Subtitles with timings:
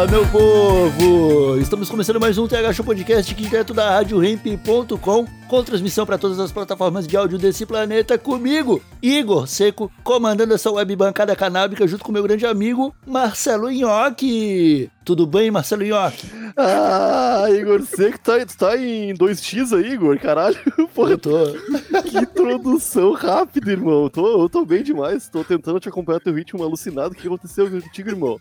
[0.00, 1.58] Fala, meu povo!
[1.58, 6.40] Estamos começando mais um TH Show Podcast aqui direto da RadioRamp.com com transmissão para todas
[6.40, 12.02] as plataformas de áudio desse planeta comigo, Igor Seco, comandando essa web bancada canábica junto
[12.02, 14.88] com meu grande amigo Marcelo Nhoque.
[15.04, 16.30] Tudo bem, Marcelo Nhoque?
[16.56, 20.18] Ah, Igor Seco, tá, tu tá em 2x aí, Igor?
[20.18, 20.56] Caralho,
[20.94, 21.30] porra, Eu tô.
[22.04, 24.08] que introdução rápida, irmão.
[24.08, 27.12] Tô, eu tô bem demais, tô tentando te acompanhar teu ritmo alucinado.
[27.12, 28.38] O que aconteceu contigo, irmão?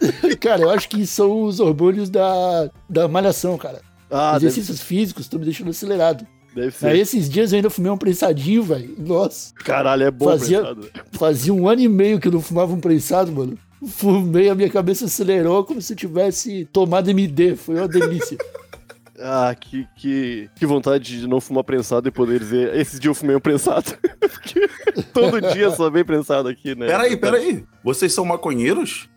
[0.40, 3.80] Cara, eu acho que são os hormônios da, da malhação, cara.
[4.10, 6.26] Ah, deve, Exercícios físicos estão me deixando acelerado.
[6.54, 6.86] deve ser.
[6.86, 8.94] Aí esses dias eu ainda fumei um prensadinho, velho.
[8.98, 9.52] Nossa.
[9.54, 10.90] Caralho, é bom, Fazia- prensado.
[11.12, 13.58] Fazia um ano e meio que eu não fumava um prensado, mano.
[13.86, 17.54] Fumei, a minha cabeça acelerou como se eu tivesse tomado MD.
[17.56, 18.38] Foi uma delícia.
[19.18, 23.14] Ah, que, que, que vontade de não fumar prensado e poder dizer, esses dias eu
[23.14, 23.96] fumei um prensado.
[24.18, 24.68] Porque
[25.12, 26.86] todo dia só vem prensado aqui, né?
[26.86, 27.64] Peraí, peraí.
[27.82, 29.08] Vocês são maconheiros?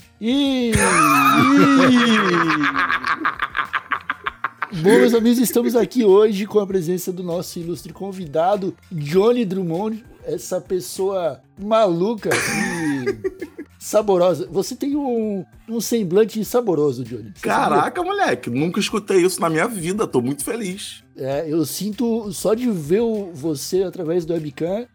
[4.81, 10.03] Bom, meus amigos, estamos aqui hoje com a presença do nosso ilustre convidado, Johnny Drummond,
[10.25, 14.47] essa pessoa maluca e saborosa.
[14.52, 17.31] Você tem um, um semblante saboroso, Johnny.
[17.36, 17.70] Você sabia?
[17.78, 18.50] Caraca, moleque.
[18.50, 20.08] Nunca escutei isso na minha vida.
[20.08, 21.03] Tô muito feliz.
[21.16, 24.86] É, eu sinto, só de ver o- você através do webcam,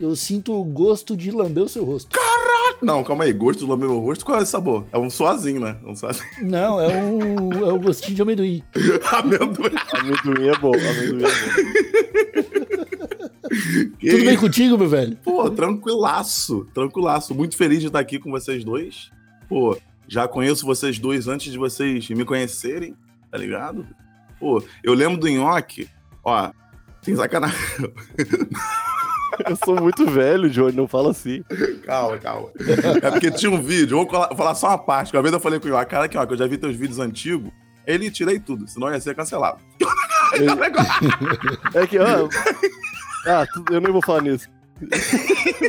[0.00, 2.18] eu sinto o gosto de lamber o seu rosto.
[2.80, 3.32] Não, calma aí.
[3.32, 4.84] Gosto do meu rosto, qual é esse sabor?
[4.92, 5.76] É um sozinho, né?
[5.86, 6.24] Um sozinho.
[6.42, 8.60] Não, é um, é um gostinho de amendoim.
[9.12, 9.72] Amendoim.
[9.92, 12.62] Amendoim é bom, amendoim é bom.
[13.98, 15.16] Que Tudo bem contigo, meu velho?
[15.22, 16.66] Pô, tranquilaço.
[16.72, 17.34] Tranquilaço.
[17.34, 19.10] Muito feliz de estar aqui com vocês dois.
[19.48, 22.96] Pô, já conheço vocês dois antes de vocês me conhecerem,
[23.30, 23.86] tá ligado?
[24.40, 25.88] Pô, eu lembro do Nhoque.
[26.24, 26.50] Ó,
[27.02, 27.58] sem sacanagem.
[29.48, 31.42] Eu sou muito velho, Johnny, não fala assim.
[31.86, 32.50] Calma, calma.
[33.02, 35.10] É porque tinha um vídeo, vou falar só uma parte.
[35.16, 36.76] Uma vez eu falei com o Nhoque, cara, que, ó, que eu já vi teus
[36.76, 37.50] vídeos antigos.
[37.86, 39.58] Ele tirei tudo, senão ia ser cancelado.
[41.74, 42.28] É que, ó.
[43.26, 44.48] Ah, eu nem vou falar nisso.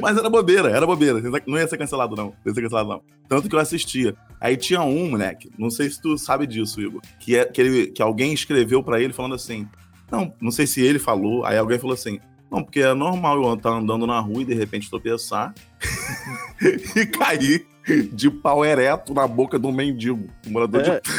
[0.00, 1.20] Mas era bobeira, era bobeira.
[1.46, 2.26] Não ia ser cancelado, não.
[2.26, 3.02] Não ia ser cancelado, não.
[3.28, 4.14] Tanto que eu assistia.
[4.40, 7.86] Aí tinha um, moleque, não sei se tu sabe disso, Igor, que, é, que, ele,
[7.88, 9.66] que alguém escreveu pra ele falando assim.
[10.10, 12.20] Não, não sei se ele falou, aí alguém falou assim.
[12.50, 15.52] Não, porque é normal eu estar andando na rua e de repente tropeçar
[16.94, 17.66] e cair
[18.12, 21.10] de pau ereto na boca de um mendigo, um morador É, de.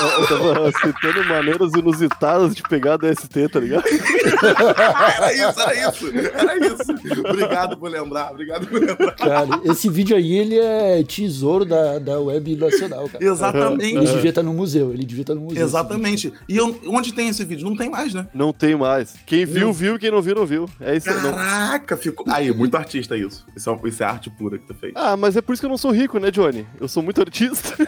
[0.00, 3.84] Eu, tava citando maneiras inusitadas de pegar DST, tá ligado?
[3.86, 7.20] era isso, era isso, era isso.
[7.28, 9.12] Obrigado por lembrar, obrigado por lembrar.
[9.14, 13.24] Cara, esse vídeo aí, ele é tesouro da, da web nacional, cara.
[13.24, 13.96] Exatamente.
[13.96, 15.64] Ele devia estar no museu, ele devia estar no museu.
[15.64, 16.32] Exatamente.
[16.48, 17.68] E eu- onde tem esse vídeo?
[17.68, 18.26] Não tem mais, né?
[18.34, 19.14] Não tem mais.
[19.26, 19.98] Quem viu, viu.
[19.98, 20.68] Quem não viu, não viu.
[20.80, 21.20] É isso aí.
[21.22, 21.32] não.
[21.32, 22.26] Caraca, ficou.
[22.28, 23.46] Aí, muito artista isso.
[23.56, 24.92] Isso é, isso é arte pura que tu fez.
[24.94, 26.66] Ah, mas é por isso que eu não sou rico, né, Johnny?
[26.80, 27.74] Eu sou muito artista.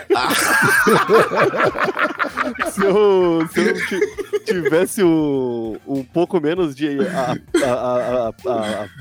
[2.72, 8.52] se eu, se eu ti- tivesse um, um pouco menos de a- a- a- a-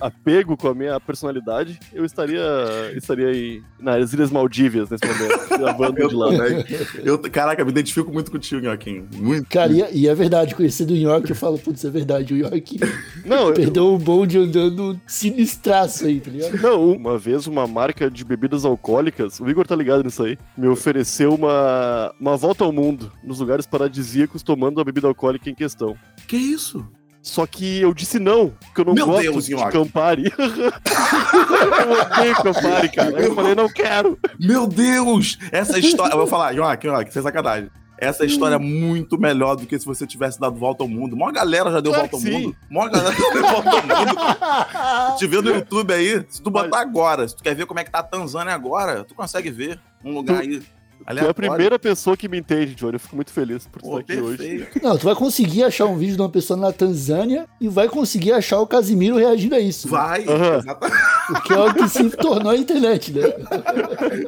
[0.01, 2.41] a- apego com a minha personalidade, eu estaria,
[2.95, 6.27] estaria aí nas Ilhas Maldívias nesse momento, gravando Eu de lá.
[6.31, 6.65] também.
[7.03, 9.05] Eu, caraca, me identifico muito contigo, Joaquim.
[9.15, 9.47] Muito.
[9.49, 12.37] Cara, e, é- e é verdade, conhecendo o York, eu falo, putz, é verdade, o
[12.37, 12.79] York
[13.25, 16.61] Não, eu, perdeu o bonde andando sinistraço aí, tá ligado?
[16.61, 20.67] Não, uma vez uma marca de bebidas alcoólicas, o Igor tá ligado nisso aí, me
[20.67, 22.86] ofereceu uma, uma volta ao mundo,
[23.23, 25.97] nos lugares paradisíacos, tomando a bebida alcoólica em questão.
[26.27, 26.85] Que isso?
[27.21, 29.71] Só que eu disse não, porque eu não Meu gosto Deus, de Nhoque.
[29.73, 30.23] Campari.
[30.31, 33.19] eu odeio Campari, cara.
[33.21, 34.17] Eu falei, não quero.
[34.39, 35.37] Meu Deus!
[35.51, 36.13] Essa história.
[36.13, 37.69] Eu vou falar, Joaquim, Joaquim, sem sacanagem.
[37.97, 41.17] Essa história é muito melhor do que se você tivesse dado volta ao mundo.
[41.17, 42.45] Mó galera já deu Claro volta ao que sim.
[42.45, 42.55] mundo.
[42.69, 45.17] Mó galera já deu volta ao mundo.
[45.17, 47.83] Te vê no YouTube aí, se tu botar agora, se tu quer ver como é
[47.83, 50.61] que tá a Tanzânia agora, tu consegue ver um lugar aí.
[51.07, 51.51] Tu é a aleatório.
[51.51, 52.95] primeira pessoa que me entende, Johnny.
[52.95, 54.67] Eu fico muito feliz por estar aqui hoje.
[54.83, 58.33] Não, tu vai conseguir achar um vídeo de uma pessoa na Tanzânia e vai conseguir
[58.33, 59.87] achar o Casimiro reagindo a isso.
[59.87, 60.57] Vai, Aham.
[60.57, 61.01] exatamente.
[61.29, 63.21] O que é o que se tornou a internet, né?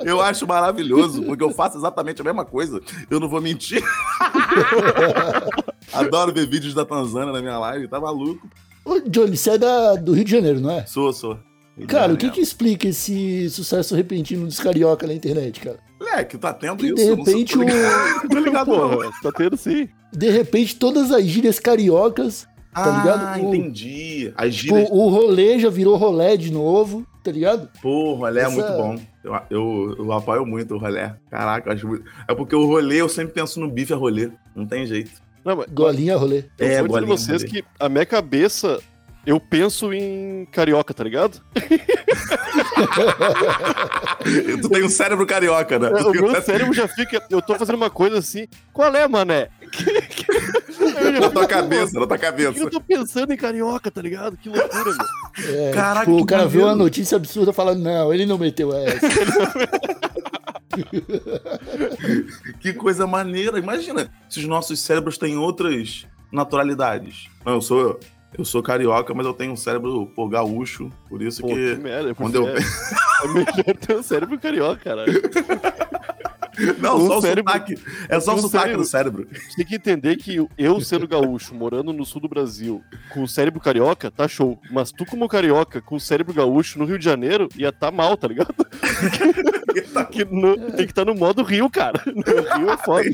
[0.06, 2.80] Eu acho maravilhoso, porque eu faço exatamente a mesma coisa.
[3.10, 3.84] Eu não vou mentir.
[5.92, 8.48] Adoro ver vídeos da Tanzânia na minha live, tá maluco?
[8.86, 10.86] Ô, Johnny, você é da, do Rio de Janeiro, não é?
[10.86, 11.38] Sou, sou.
[11.88, 15.80] Cara, o que que explica esse sucesso repentino dos carioca na internet, cara?
[16.00, 16.96] Moleque, tá tendo Que isso.
[16.96, 18.90] de eu não sei- repente tô o- ligado, tô ligado não.
[18.90, 19.90] Porra, tá tendo sim.
[20.14, 23.22] De repente, todas as gírias cariocas, tá ligado?
[23.22, 24.32] Ah, O- entendi.
[24.36, 24.90] As tipo, gírias.
[24.92, 27.70] o rolê já virou rolé de novo, tá ligado?
[27.82, 28.96] Pô, o rolê é Essa- muito bom.
[29.24, 31.10] Eu, eu, eu apoio muito o rolê.
[31.30, 32.06] Caraca, eu acho muito.
[32.28, 34.30] É porque o rolê, eu sempre penso no bife a rolê.
[34.56, 35.12] Não tem jeito.
[35.44, 36.46] Não, mas Golinha rolê.
[36.58, 37.62] eu É, vou dizer vocês bolinha.
[37.64, 38.80] que a minha cabeça,
[39.26, 41.42] eu penso em carioca, tá ligado?
[44.62, 45.90] tu tem um cérebro carioca, né?
[45.90, 47.22] É, o meu cérebro já fica.
[47.30, 48.48] Eu tô fazendo uma coisa assim.
[48.74, 49.50] Qual é, mané?
[51.20, 52.70] Na tua cabeça, na tua que eu cabeça.
[52.70, 54.38] tô pensando em carioca, tá ligado?
[54.38, 55.56] Que loucura, meu.
[55.56, 58.72] É, Caraca, tipo, que o cara viu uma notícia absurda falando, não, ele não meteu
[58.74, 59.00] essa.
[62.60, 63.60] Que coisa maneira.
[63.60, 67.28] Imagina se os nossos cérebros têm outras naturalidades.
[67.46, 68.00] Não, eu sou.
[68.38, 71.82] Eu sou carioca, mas eu tenho um cérebro pô, gaúcho, por isso Pô, que que.
[71.82, 72.14] merda.
[72.16, 72.54] quando eu- É,
[73.24, 75.14] é melhor ter um cérebro carioca, caralho.
[76.78, 77.80] Não, Um só o cérebro- sotaque.
[78.10, 79.28] É só o um sotaque cérebro- do cérebro.
[79.56, 82.84] Tem que entender que eu, sendo gaúcho, morando no sul do Brasil,
[83.14, 84.60] com o cérebro carioca, tá show.
[84.70, 88.18] Mas tu, como carioca, com o cérebro gaúcho no Rio de Janeiro, ia tá mal,
[88.18, 88.54] tá ligado?
[90.30, 92.02] no- tem que estar no modo Rio, cara.
[92.06, 92.22] No
[92.58, 93.06] Rio é foda.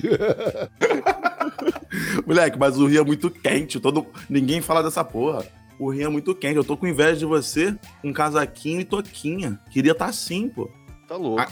[2.26, 3.80] Moleque, mas o Rio é muito quente.
[3.80, 4.06] Todo...
[4.30, 5.46] Ninguém fala dessa porra.
[5.80, 6.56] O Rio é muito quente.
[6.56, 9.60] Eu tô com inveja de você com casaquinho e toquinha.
[9.72, 10.70] Queria estar assim, pô.
[11.08, 11.42] Tá louco.
[11.42, 11.48] Ah,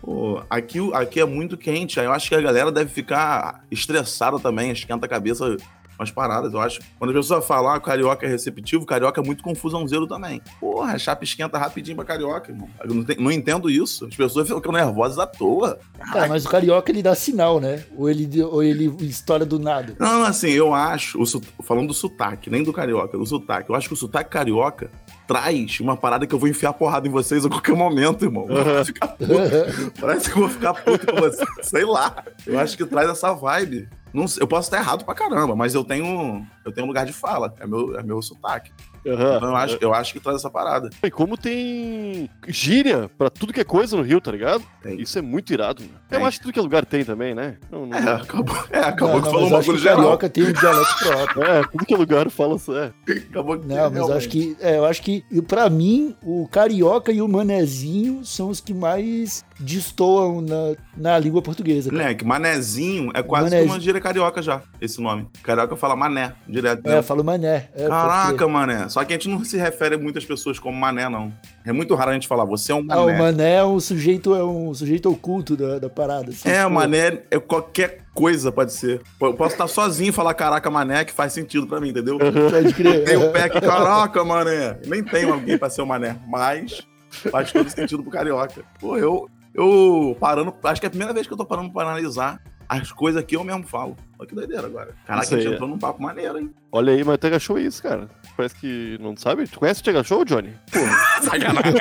[0.00, 1.98] Pô, aqui, aqui é muito quente.
[1.98, 5.56] Aí eu acho que a galera deve ficar estressada também, esquenta a cabeça
[5.98, 6.80] umas paradas, eu acho.
[6.98, 10.40] Quando a pessoa fala ah, carioca é receptivo, carioca é muito confusãozeiro também.
[10.60, 12.68] Porra, a chapa esquenta rapidinho pra carioca, irmão.
[12.84, 14.06] Eu não, te- não entendo isso.
[14.06, 15.78] As pessoas ficam nervosas à toa.
[16.12, 17.84] Cara, mas o carioca ele dá sinal, né?
[17.96, 19.94] Ou ele, ou ele estoura do nada.
[19.98, 21.26] Não, assim, eu acho, o
[21.62, 24.90] falando do sotaque, nem do carioca, do sotaque, eu acho que o sotaque carioca
[25.26, 28.46] traz uma parada que eu vou enfiar porrada em vocês a qualquer momento, irmão.
[28.46, 30.00] Puto.
[30.00, 31.48] Parece que eu vou ficar puto com vocês.
[31.62, 32.24] Sei lá.
[32.46, 33.88] Eu acho que traz essa vibe.
[34.12, 37.12] Não sei, eu posso estar errado pra caramba, mas eu tenho, eu tenho lugar de
[37.12, 37.54] fala.
[37.60, 38.72] É meu, é meu sotaque.
[39.06, 39.36] Aham.
[39.36, 40.90] Então eu acho, eu acho que traz essa parada.
[41.02, 44.62] E como tem gíria pra tudo que é coisa no Rio, tá ligado?
[44.82, 45.00] Tem.
[45.00, 45.94] Isso é muito irado, mano.
[46.10, 47.56] Eu acho que tudo que é lugar tem também, né?
[47.70, 49.96] Não, não- É, acabou, é, acabou não, que não, falou um que bagulho o geral.
[49.96, 51.42] carioca tem um dialeto próprio.
[51.44, 52.76] É, tudo que é lugar fala isso.
[52.76, 52.92] É.
[53.30, 57.22] Acabou que Não, mas acho que, é, eu acho que, pra mim, o carioca e
[57.22, 61.90] o manezinho são os que mais destoam na, na língua portuguesa.
[61.90, 62.02] cara.
[62.02, 63.68] Moleque, manezinho é quase Manezinho.
[63.68, 65.26] que uma gíria carioca já, esse nome.
[65.42, 66.86] Carioca fala mané, direto.
[66.86, 66.98] É, né?
[66.98, 67.68] eu falo mané.
[67.74, 68.88] É, Caraca, porque- mané.
[68.88, 71.32] Só que a gente não se refere a muitas pessoas como mané, não.
[71.64, 73.18] É muito raro a gente falar, você é um Ah, o mané.
[73.18, 76.30] mané é um sujeito, é um sujeito oculto da, da parada.
[76.30, 79.00] assim, É, tipo, mané é qualquer coisa, pode ser.
[79.20, 82.18] Eu posso estar sozinho e falar caraca, mané, que faz sentido pra mim, entendeu?
[82.18, 83.04] Pode crer.
[83.04, 84.78] Tem o pé aqui, caraca, mané.
[84.86, 86.86] Nem tem alguém pra ser o mané, mas
[87.30, 88.62] faz todo sentido pro carioca.
[88.80, 91.82] Pô, eu, eu parando, acho que é a primeira vez que eu tô parando pra
[91.82, 93.96] analisar as coisas que eu mesmo falo.
[94.18, 94.94] Olha que doideira agora.
[95.06, 96.52] Caraca, Isso a gente aí, entrou num papo maneiro, hein?
[96.70, 98.08] Olha aí, mas o Tega Show é isso, cara.
[98.36, 99.46] Parece que não sabe.
[99.46, 100.52] Tu conhece o Tega Show, Johnny?
[100.70, 100.96] Porra.
[101.22, 101.72] Sacanagem.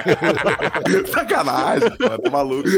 [1.11, 2.69] Sacanagem, pô, tá maluco.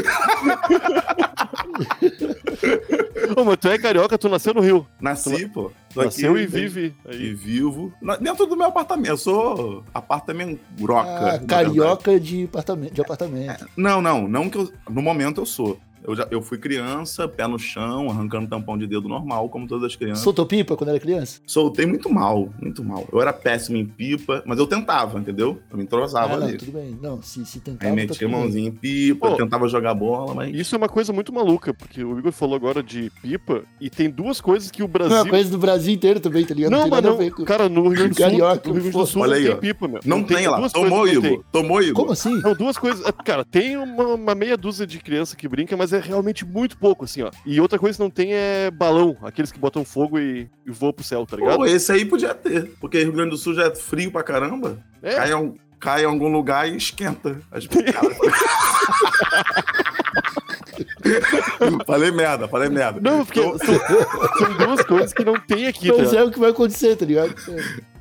[3.36, 4.86] Ô, mas tu é carioca, tu nasceu no Rio.
[5.00, 5.70] Nasci, pô.
[5.94, 7.34] Tô Nasceu aqui, e vive E aí.
[7.34, 7.92] vivo.
[8.02, 9.08] na- Dentro do meu apartamento.
[9.08, 11.34] Eu sou apartamento broca.
[11.34, 13.66] Ah, carioca de apartamento, de apartamento.
[13.76, 14.28] Não, não.
[14.28, 14.72] Não que eu.
[14.90, 15.78] No momento eu sou.
[16.04, 19.84] Eu, já, eu fui criança, pé no chão, arrancando tampão de dedo normal, como todas
[19.84, 20.22] as crianças.
[20.24, 21.40] Soltou pipa quando era criança?
[21.46, 23.06] Soltei muito mal, muito mal.
[23.12, 25.58] Eu era péssimo em pipa, mas eu tentava, entendeu?
[25.70, 26.56] Eu me entrosava Ah, não, ali.
[26.58, 26.98] tudo bem.
[27.02, 27.90] Não, se, se tentava.
[27.92, 28.36] Aí tá metia bem.
[28.36, 29.36] mãozinha em pipa, Pô.
[29.36, 30.54] tentava jogar bola, mas.
[30.54, 34.08] Isso é uma coisa muito maluca, porque o Igor falou agora de pipa, e tem
[34.10, 35.16] duas coisas que o Não, Brasil.
[35.16, 36.70] é uma coisa do Brasil inteiro também, tá ligado?
[36.72, 38.96] Não, tem mas não, ver cara, no Rio Grande do Sul, Carioca, no Rio Grande
[38.98, 39.56] do Sul olha não aí, tem ó.
[39.56, 40.00] pipa, meu.
[40.04, 40.56] Não, tem, lá.
[40.58, 41.44] duas Tomou, não Igor.
[41.52, 41.94] Tomou, Igor.
[41.94, 42.40] Como assim?
[42.40, 43.04] Não, duas coisas.
[43.24, 47.04] Cara, tem uma, uma meia dúzia de criança que brinca, mas é realmente muito pouco,
[47.04, 47.30] assim, ó.
[47.44, 50.92] E outra coisa que não tem é balão, aqueles que botam fogo e, e voam
[50.92, 51.56] pro céu, tá ligado?
[51.56, 52.72] Pô, esse aí podia ter.
[52.80, 54.78] Porque Rio Grande do Sul já é frio pra caramba.
[55.02, 55.14] É.
[55.14, 57.40] Cai, em um- cai em algum lugar e esquenta.
[57.50, 57.66] As-
[61.86, 63.00] falei merda, falei merda.
[63.00, 63.78] Não, porque Então, são,
[64.38, 66.24] são duas coisas que não tem aqui, tá Mas ligado?
[66.26, 67.34] é o que vai acontecer, tá ligado?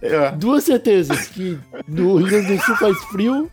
[0.01, 0.32] é.
[0.32, 3.50] Duas certezas, que no Rio Grande do Sul faz frio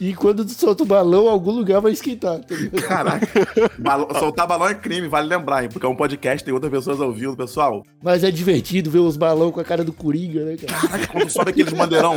[0.00, 2.54] e quando tu solta o balão, algum lugar vai esquentar, tá?
[2.86, 3.26] Caraca.
[3.78, 5.68] Balão- soltar balão é crime, vale lembrar, hein?
[5.72, 7.84] Porque é um podcast, tem outras pessoas ouvindo, pessoal.
[8.02, 10.80] Mas é divertido ver os balão com a cara do Coringa, né, cara?
[10.80, 12.16] Caraca, quando sobe aqueles bandeirão.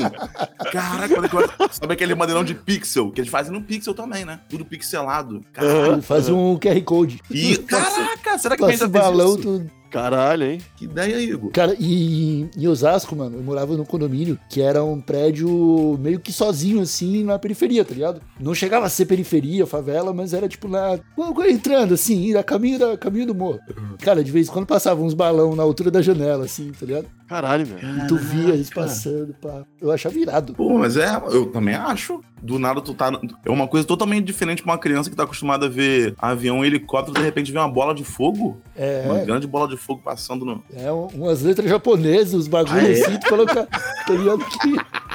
[0.71, 4.39] Caraca, quando sobe aquele bandeirão de pixel, que eles fazem no pixel também, né?
[4.49, 5.41] Tudo pixelado.
[5.53, 6.01] Caraca.
[6.01, 7.19] Faz um QR Code.
[7.29, 9.41] E, caraca, será que Passa ainda balão, isso?
[9.41, 10.61] tu Caralho, hein?
[10.75, 11.51] Que ideia, Igor.
[11.51, 16.31] Cara, e em Osasco, mano, eu morava num condomínio que era um prédio meio que
[16.31, 18.21] sozinho, assim, na periferia, tá ligado?
[18.39, 20.99] Não chegava a ser periferia, favela, mas era tipo lá,
[21.49, 23.59] entrando, assim, a caminho, da, caminho do morro.
[23.99, 27.07] Cara, de vez em quando passava uns balão na altura da janela, assim, tá ligado?
[27.27, 28.07] Caralho, velho.
[28.07, 29.63] Tu via eles passando, pá.
[29.81, 30.53] Eu achava irado.
[30.53, 32.21] Pô, mas é, eu também acho.
[32.41, 33.11] Do nada tu tá.
[33.43, 36.67] É uma coisa totalmente diferente pra uma criança que tá acostumada a ver avião e
[36.67, 38.61] helicóptero, de repente vê uma bola de fogo.
[38.75, 39.03] É.
[39.07, 40.63] Uma grande bola de fogo passando no.
[40.73, 42.91] É, um- umas letras japonesas, os bagulhos Ah, é?
[42.91, 43.67] assim, tu coloca.
[44.07, 44.39] Tá ligado?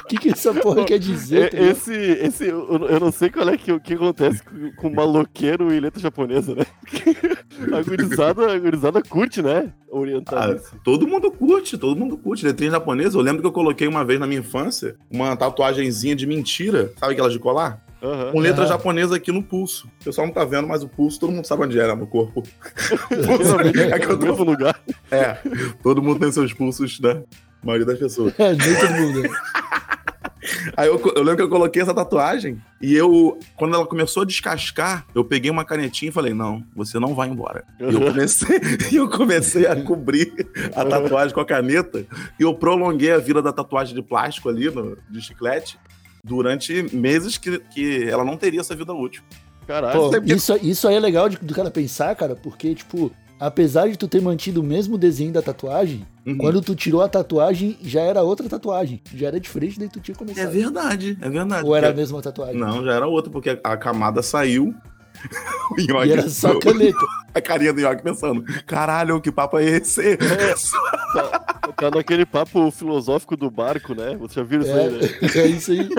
[0.03, 1.49] O que, que, essa porra quer dizer?
[1.49, 1.69] tá É?
[1.69, 5.79] Esse, esse, eu, não sei qual é que, o que acontece com, com maloqueiro e
[5.79, 6.65] letra japonesa, né?
[7.71, 9.71] A gurizada, a gurizada curte, né?
[9.89, 12.43] Orientar Ah, todo mundo curte, todo mundo curte.
[12.45, 13.17] Letrinha japonesa.
[13.17, 16.91] Eu lembro que eu coloquei uma vez na minha infância uma tatuagenzinha de mentira.
[16.99, 17.79] Sabe aquelas de colar?
[18.01, 18.31] Aham.
[18.31, 18.67] Com letra Ah.
[18.67, 19.87] japonesa aqui no pulso.
[20.01, 22.41] O pessoal não tá vendo, mas o pulso todo mundo sabe onde era no corpo.
[23.91, 24.25] é que eu No tô...
[24.25, 24.77] mesmo lugar.
[25.11, 25.37] É,
[25.83, 27.23] todo mundo tem seus pulsos, né?
[27.61, 28.33] A maioria das pessoas.
[28.39, 29.29] É, nem todo mundo.
[30.75, 34.25] Aí eu, eu lembro que eu coloquei essa tatuagem e eu, quando ela começou a
[34.25, 37.63] descascar, eu peguei uma canetinha e falei: Não, você não vai embora.
[37.79, 38.59] E eu comecei,
[38.93, 40.33] eu comecei a cobrir
[40.75, 42.05] a tatuagem com a caneta
[42.39, 45.77] e eu prolonguei a vida da tatuagem de plástico ali, no, de chiclete,
[46.23, 49.21] durante meses que, que ela não teria essa vida útil.
[49.67, 49.93] Caralho.
[50.11, 53.11] Pô, isso, isso aí é legal de- do cara pensar, cara, porque, tipo,
[53.47, 56.37] apesar de tu ter mantido o mesmo desenho da tatuagem, Uhum.
[56.37, 59.01] quando tu tirou a tatuagem, já era outra tatuagem.
[59.13, 60.51] Já era diferente daí tu tinha É começado.
[60.51, 61.67] verdade, é verdade.
[61.67, 62.55] Ou era a Porque- mesma tatuagem?
[62.57, 64.73] Não, já era outra, porque a camada saiu.
[65.71, 66.97] O E era só caneta.
[67.33, 70.17] A carinha do Nhoque pensando: caralho, que papo é esse?
[71.77, 74.15] Tá naquele papo filosófico do barco, né?
[74.19, 74.99] Você já viu isso aí, né?
[75.33, 75.89] É, é isso aí.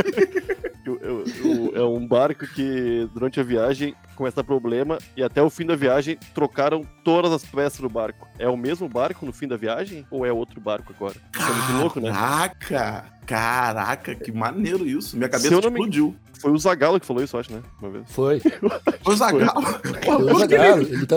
[1.74, 5.76] É um barco que durante a viagem começa a problema e até o fim da
[5.76, 8.26] viagem trocaram todas as peças do barco.
[8.38, 11.16] É o mesmo barco no fim da viagem ou é outro barco agora?
[11.36, 12.10] Isso é muito louco, né?
[12.10, 13.04] Caraca!
[13.26, 15.16] Caraca, que maneiro isso.
[15.16, 16.14] Minha cabeça não me- explodiu.
[16.44, 17.62] Foi o Zagalo que falou isso, eu acho, né?
[17.80, 18.04] Uma vez.
[18.10, 18.38] Foi.
[18.38, 19.62] Foi o Zagallo.
[20.04, 20.82] Foi o Zagallo.
[20.82, 21.16] Ele tá...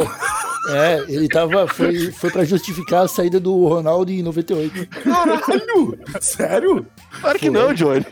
[0.69, 1.65] É, ele tava.
[1.67, 4.87] Foi, foi pra justificar a saída do Ronaldo em 98.
[5.01, 5.97] Caralho!
[6.19, 6.85] Sério?
[7.21, 7.57] Claro que Foi.
[7.59, 8.05] não, Johnny.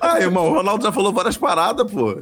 [0.00, 2.14] Ah, irmão, o Ronaldo já falou várias paradas, pô.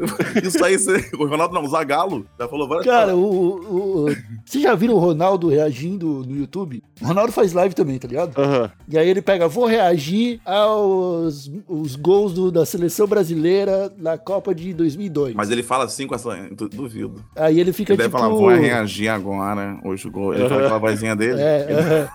[0.45, 1.11] Isso aí, você...
[1.19, 3.19] o Ronaldo não, o Zagallo já falou várias Cara, paradas.
[3.19, 6.83] o, o, o- Vocês já viram o Ronaldo reagindo no YouTube?
[7.01, 8.39] O Ronaldo faz live também, tá ligado?
[8.41, 8.71] Aham.
[8.89, 14.55] E aí ele pega, vou reagir aos os gols do- da seleção brasileira na Copa
[14.55, 15.35] de 2002.
[15.35, 16.35] Mas ele fala assim com essa.
[16.51, 17.25] du- Duvido.
[17.37, 18.19] Aí ele fica Ele deve tipo...
[18.21, 19.79] falar, vou reagir agora.
[19.85, 20.35] Hoje o gol.
[20.35, 21.41] Ele fala aquela vozinha dele.
[21.41, 22.09] É.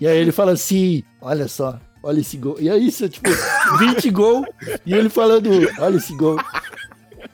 [0.00, 2.56] E aí ele fala assim, olha só, olha esse gol.
[2.60, 3.28] E aí isso, tipo,
[3.78, 4.44] 20 gol,
[4.86, 6.38] e ele falando, olha esse gol.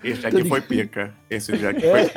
[0.03, 1.13] Esse aqui foi pica.
[1.29, 2.09] Esse dia aqui É.
[2.09, 2.11] foi.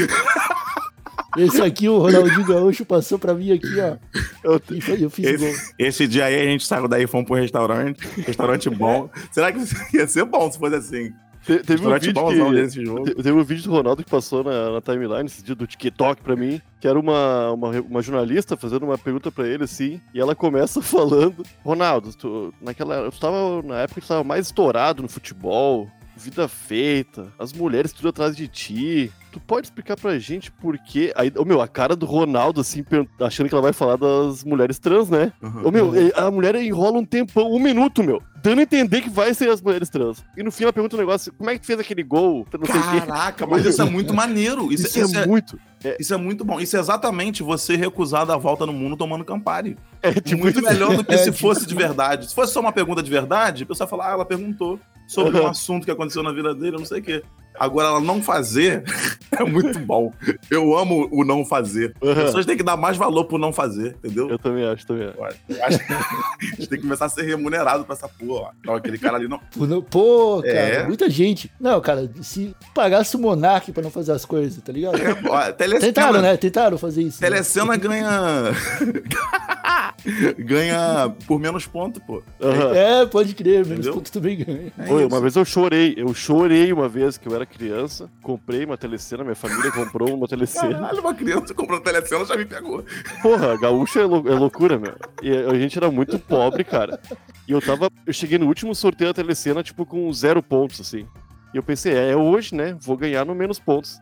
[1.36, 3.96] Esse aqui, o Ronaldinho Gaúcho passou pra mim aqui, ó.
[4.42, 5.48] Eu- E foi- eu fiz o gol.
[5.48, 8.00] Esse, esse dia aí a gente saiu daí e fomos pro restaurante.
[8.26, 9.08] Restaurante bom.
[9.30, 9.58] Será que
[9.96, 11.12] ia ser bom se fosse assim?
[11.46, 12.54] Te- Teve um Restaurante vídeo que...
[12.54, 13.04] desse jogo.
[13.04, 16.20] te- Teve um vídeo do Ronaldo que passou na, na timeline esse dia do TikTok
[16.22, 20.20] pra mim, que era uma, uma, uma jornalista fazendo uma pergunta pra ele, assim, e
[20.20, 25.00] ela começa falando, Ronaldo, tu, naquela, tu tava, na época que tu tava mais estourado
[25.02, 30.50] no futebol, vida feita, as mulheres tudo atrás de ti, tu pode explicar pra gente
[30.50, 31.12] por quê?
[31.16, 32.84] Aí, ô meu, a cara do Ronaldo, assim,
[33.20, 35.32] achando que ela vai falar das mulheres trans, né?
[35.42, 35.62] Uhum.
[35.64, 39.32] Ô, meu, a mulher enrola um tempão, um minuto, meu, dando a entender que vai
[39.34, 40.24] ser as mulheres trans.
[40.36, 42.46] E no fim ela pergunta um negócio, como é que tu fez aquele gol?
[42.66, 44.72] Caraca, mas isso é muito maneiro.
[44.72, 45.58] Isso, Isso, isso é, é, muito.
[45.98, 46.60] isso é muito bom.
[46.60, 49.76] Isso é exatamente você recusar da volta no mundo tomando Campari.
[50.02, 52.28] É tipo muito melhor do que É, se tipo fosse de verdade.
[52.28, 55.46] Se fosse só uma pergunta de verdade, o pessoal fala, ah, ela perguntou sobre um
[55.46, 57.22] assunto que aconteceu na vida dele, não sei o quê.
[57.60, 58.82] Agora, ela não fazer
[59.38, 60.12] é muito bom.
[60.50, 61.94] Eu amo o não fazer.
[62.00, 62.24] As Aham.
[62.24, 64.30] pessoas têm que dar mais valor pro não fazer, entendeu?
[64.30, 65.18] Eu também acho, também acho.
[65.48, 68.48] Eu acho que a gente tem que começar a ser remunerado pra essa porra.
[68.48, 68.50] ó.
[68.60, 69.38] Então, aquele cara ali não.
[69.56, 70.86] Pô, não- Pô, cara, É.
[70.86, 71.52] muita gente.
[71.60, 74.96] Não, cara, se pagasse o Monark pra não fazer as coisas, tá ligado?
[75.28, 76.36] Ó, telecena, Tentaram, né?
[76.38, 77.20] Tentaram fazer isso.
[77.22, 77.28] né?
[77.28, 78.52] Telecena ganha.
[80.38, 82.22] ganha por menos ponto, pô.
[82.40, 82.74] Aham.
[82.74, 83.94] É, pode crer, menos Entendeu?
[83.94, 84.72] ponto também ganha.
[84.78, 88.64] É Oi, uma vez eu chorei, eu chorei uma vez que eu era criança, comprei
[88.64, 90.72] uma telecena, minha família comprou uma telecena.
[90.78, 92.84] Caralho, uma criança comprando telecena já me pegou.
[93.20, 94.94] Porra, gaúcho é, lou- é loucura, meu.
[95.22, 96.98] E a gente era muito pobre, cara.
[97.46, 97.90] E eu tava.
[98.06, 101.06] Eu cheguei no último sorteio da telecena, tipo, com zero pontos, assim.
[101.52, 102.76] E eu pensei, é, é hoje, né?
[102.80, 103.98] Vou ganhar no menos pontos.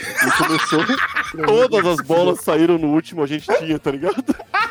[0.00, 0.80] E começou.
[1.46, 4.24] Todas as bolas saíram no último, a gente tinha, tá ligado?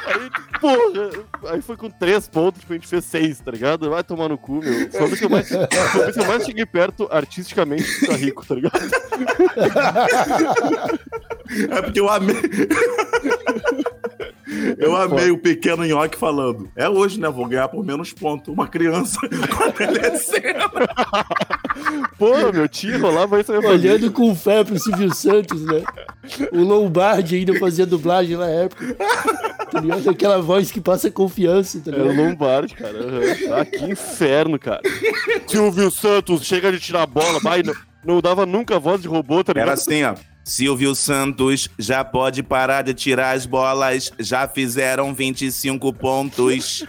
[0.08, 0.30] Aí,
[0.62, 3.90] porra, aí foi com três pontos, tipo, a gente fez seis, tá ligado?
[3.90, 4.90] Vai tomar no cu, meu.
[5.02, 8.56] A vez que eu mais, foi que eu mais cheguei perto artisticamente ficar rico, tá
[8.56, 8.80] ligado?
[11.72, 12.36] É porque eu amei.
[14.78, 16.70] Eu amei o pequeno nhoque falando.
[16.76, 17.30] É hoje, né?
[17.30, 18.52] Vou ganhar por menos ponto.
[18.52, 19.20] Uma criança
[19.58, 20.70] convalescendo.
[22.18, 23.60] Pô, meu tio rolava isso aí.
[23.66, 25.84] Olhando com fé pro Silvio Santos, né?
[26.52, 28.96] O Lombardi ainda fazia dublagem na época.
[29.70, 30.10] Tá ligado?
[30.10, 32.26] Aquela voz que passa confiança, tá É o ligado?
[32.26, 32.98] Lombardi, cara.
[33.04, 33.54] Uhum.
[33.54, 34.80] Ah, que inferno, cara.
[35.46, 37.38] Silvio Santos, chega de tirar a bola.
[37.42, 37.74] Vai, não,
[38.06, 39.74] não dava nunca voz de robô, tá Era ligado?
[39.78, 40.16] assim, ó.
[40.48, 44.14] Silvio Santos já pode parar de tirar as bolas.
[44.18, 46.86] Já fizeram 25 pontos.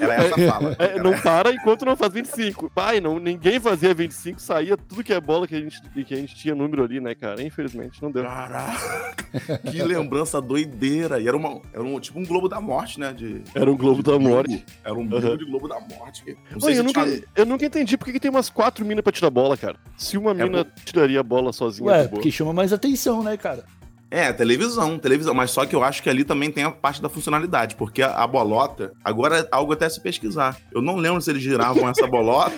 [0.00, 0.76] Era essa a fala.
[0.78, 2.70] É, não para enquanto não faz 25.
[2.70, 6.16] Pai, não, ninguém fazia 25, saía tudo que é bola que a gente, que a
[6.16, 7.42] gente tinha número ali, né, cara?
[7.42, 8.22] Infelizmente, não deu.
[8.24, 11.20] Caraca, que lembrança doideira.
[11.20, 13.12] E era, uma, era um, tipo um Globo da Morte, né?
[13.12, 14.64] De, Era um Globo da Morte.
[14.84, 16.36] Era um bingo de Globo da Morte.
[16.50, 18.84] Não sei Oi, se eu, nunca, tinha- eu nunca entendi por que, tem umas quatro
[18.84, 19.76] minas pra tirar bola, cara.
[19.96, 20.70] Se uma mina bom.
[20.84, 22.14] tiraria a bola sozinha, Ué, de boa.
[22.16, 23.64] porque chama mais atenção, né, cara?
[24.10, 25.34] É, televisão, televisão.
[25.34, 28.14] Mas só que eu acho que ali também tem a parte da funcionalidade, porque a,
[28.22, 30.56] a bolota, agora é algo até se pesquisar.
[30.72, 32.56] Eu não lembro se eles giravam essa bolota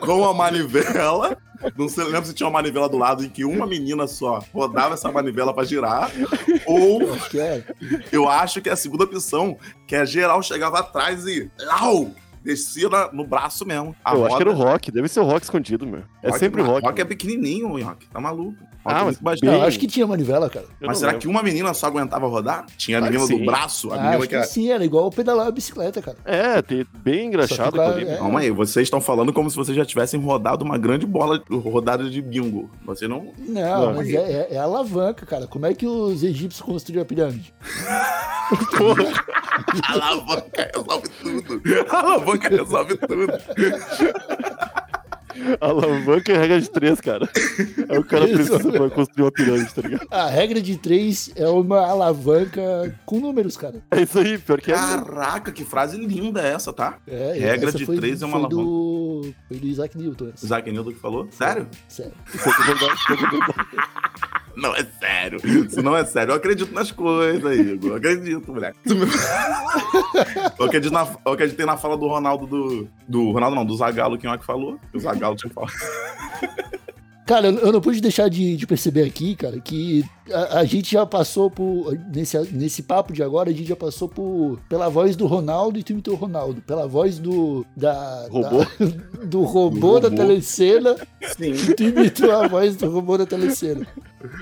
[0.00, 1.36] com a manivela.
[1.76, 4.94] Não sei, lembro se tinha uma manivela do lado em que uma menina só rodava
[4.94, 6.10] essa manivela pra girar.
[6.66, 7.00] Ou
[7.34, 7.62] é.
[8.12, 9.56] eu acho que é a segunda opção,
[9.86, 11.50] que é geral chegava atrás e.
[11.58, 12.10] Lau!
[12.44, 13.96] Descia na- no braço mesmo.
[14.04, 16.02] A eu acho que era o roda- rock, deve ser o rock escondido, meu.
[16.22, 16.86] É Rock- sempre o rock.
[16.86, 18.06] Rock é pequenininho, o Rock.
[18.08, 18.62] Tá maluco.
[18.84, 19.40] Ah, mas.
[19.42, 20.66] Não, bem- acho que tinha manivela, cara.
[20.80, 21.22] Eu Mas será lembro.
[21.22, 22.66] que uma menina só aguentava rodar?
[22.76, 24.42] Tinha a Claro menina do braço, a Ah, menina acho que que é.
[24.44, 26.16] sim, era igual pedalar a bicicleta, cara.
[26.24, 28.04] É, tem bem que, ali.
[28.08, 31.42] é, Calma aí, vocês estão falando como se vocês já tivessem rodado uma grande bola
[31.50, 32.70] rodada de bingo.
[32.84, 33.32] Você não.
[33.38, 33.94] Não, Não.
[33.94, 34.16] mas é,
[34.50, 35.46] é- é alavanca, cara.
[35.46, 37.54] Como é que os egípcios construíram a pirâmide?
[39.84, 41.62] A alavanca resolve tudo.
[41.90, 43.32] A alavanca resolve tudo.
[45.60, 47.28] Alavanca é regra de três, cara.
[47.88, 48.34] Aí o cara Isso.
[48.52, 50.06] precisa pra construir uma pirâmide, tá ligado?
[50.10, 53.82] A regra de três é uma alavanca com números, cara.
[53.90, 54.74] É isso aí, pior que é.
[54.74, 56.98] Caraca, que frase linda é essa, tá?
[57.06, 60.28] É, Regra essa de foi- três é uma foi do, foi do Isaac Newton.
[60.34, 60.44] essa.
[60.46, 61.28] Isaac Newton que falou?
[61.30, 61.66] Sério?
[61.88, 62.12] Sério.
[62.34, 63.54] Isso aqui é verdade, isso aqui é verdade.
[64.56, 65.40] Não é sério.
[65.44, 66.30] Isso não é sério.
[66.30, 67.90] Eu acredito nas coisas, Igor.
[67.90, 68.78] Eu acredito, moleque.
[70.58, 72.88] Eu acredito na, eu acreditei na fala do Ronaldo do.
[73.06, 74.78] Do Ronaldo não, do Zagalo, que o que falou.
[74.94, 75.72] O Zagalo tinha falado.
[77.26, 81.06] Cara, eu não pude deixar de, de perceber aqui, cara, que a, a gente já
[81.06, 81.98] passou por.
[82.14, 84.58] Nesse, nesse papo de agora, a gente já passou por.
[84.68, 86.60] Pela voz do Ronaldo e tu imitou o Ronaldo.
[86.60, 87.64] Pela voz do.
[87.74, 88.58] Da, Robô?
[88.58, 88.66] da-
[89.24, 90.16] do robô Do da robô.
[90.22, 90.96] telecena.
[91.34, 91.52] Sim.
[91.54, 93.86] E tu imitou a voz do robô da telecena.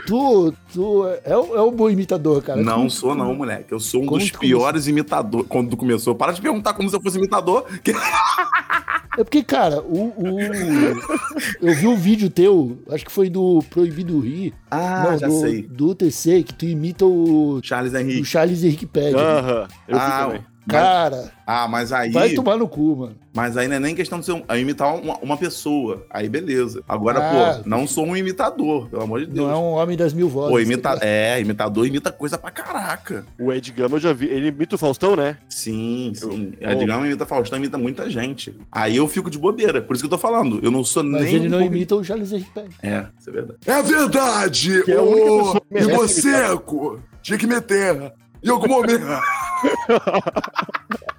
[0.09, 2.61] Tu, tu é, um- é um bom imitador, cara.
[2.61, 3.71] Não Como- sou, não, moleque.
[3.71, 5.47] Eu sou um dos tu piores imitadores.
[5.49, 7.65] Quando tu começou, para de perguntar como se eu fosse imitador.
[7.85, 7.93] que-
[9.19, 14.19] É porque, cara, o, o- eu vi um vídeo teu, acho que foi do Proibido
[14.21, 14.55] Rir.
[14.71, 15.63] Ah, não, já do, sei.
[15.63, 18.25] do TC, que tu imita o, Charles o Henrique.
[18.25, 19.17] Charles Henrique Pede.
[19.17, 20.41] Aham, eu vi Ah, também.
[20.67, 22.11] mas, Cara, ah, mas aí.
[22.11, 23.17] vai tomar no cu, mano.
[23.35, 26.05] Mas aí não é nem questão de ser um, é imitar uma, uma pessoa.
[26.11, 26.83] Aí beleza.
[26.87, 27.61] Agora, Ah.
[27.63, 29.37] pô, não sou um imitador, pelo amor de Deus.
[29.49, 30.51] Não é um homem das mil vozes.
[30.51, 30.83] Pô, imita...
[30.83, 31.07] tá ligado?
[31.09, 33.25] é, imitador imita coisa pra caraca.
[33.39, 34.27] O Ed Gama eu já vi.
[34.27, 35.39] Ele imita o Faustão, né?
[35.49, 36.53] Sim, sim.
[36.61, 38.55] Eu- A Edgar imita Faustão, imita muita gente.
[38.71, 39.81] Aí eu fico de bobeira.
[39.81, 40.61] Por isso que eu tô falando.
[40.63, 41.35] Eu não sou Mas nem.
[41.37, 42.51] ele não um pouco- imita o Charles Henrique.
[42.83, 43.59] É, isso é verdade.
[43.67, 44.83] É verdade!
[44.85, 47.01] Que é a única pessoa que merece Igor Seco!
[47.23, 48.13] Tinha que meter!
[48.45, 49.07] Em algum momento!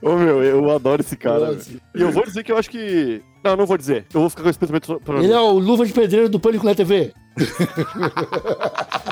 [0.00, 1.56] Ô, meu, eu adoro esse cara.
[1.94, 3.20] E eu vou dizer que eu acho que.
[3.44, 4.06] Não, não vou dizer.
[4.14, 5.24] Eu vou ficar com esse pensamento pra mim.
[5.24, 7.12] Ele é o Luva de Pedreiro do Pânico na TV.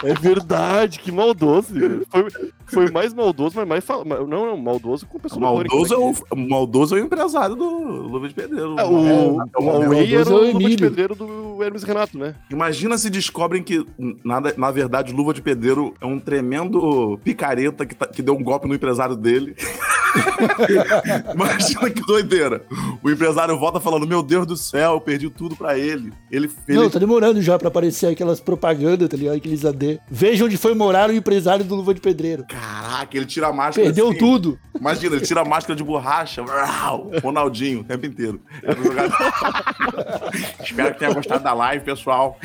[0.02, 1.74] É verdade, que maldoso.
[2.08, 2.26] Foi,
[2.66, 3.84] foi mais maldoso, mas mais.
[3.84, 4.04] Fal...
[4.04, 8.34] Não, não, maldoso com pessoa Maldoso é, o, maldoso é o empresário do Luva de
[8.34, 8.76] Pedreiro.
[8.78, 9.12] Ah, o, É,
[9.58, 12.34] o Huawei era maldoso é o o Luva de pedreiro do Hermes Renato, né?
[12.50, 13.84] Imagina se descobrem que,
[14.24, 18.42] nada, na verdade, Luva de Pedreiro é um tremendo picareta que, tá- que deu um
[18.42, 19.54] golpe no empresário dele.
[21.34, 22.64] Imagina que doideira.
[23.02, 26.12] O empresário volta falando: Meu Deus do céu, eu perdi tudo pra ele.
[26.30, 29.36] Ele, ele Não, tá demorando já pra aparecer aquelas propagandas, tá ligado?
[29.36, 30.00] Aqueles AD.
[30.10, 32.44] Veja onde foi morar o empresário do Luva de Pedreiro.
[32.46, 33.86] Caraca, ele tira a máscara.
[33.86, 34.18] Perdeu assim.
[34.18, 34.58] tudo.
[34.78, 36.42] Imagina, ele tira a máscara de borracha.
[37.22, 38.40] Ronaldinho, o tempo inteiro.
[40.62, 42.38] Espero que tenha gostado da live, pessoal.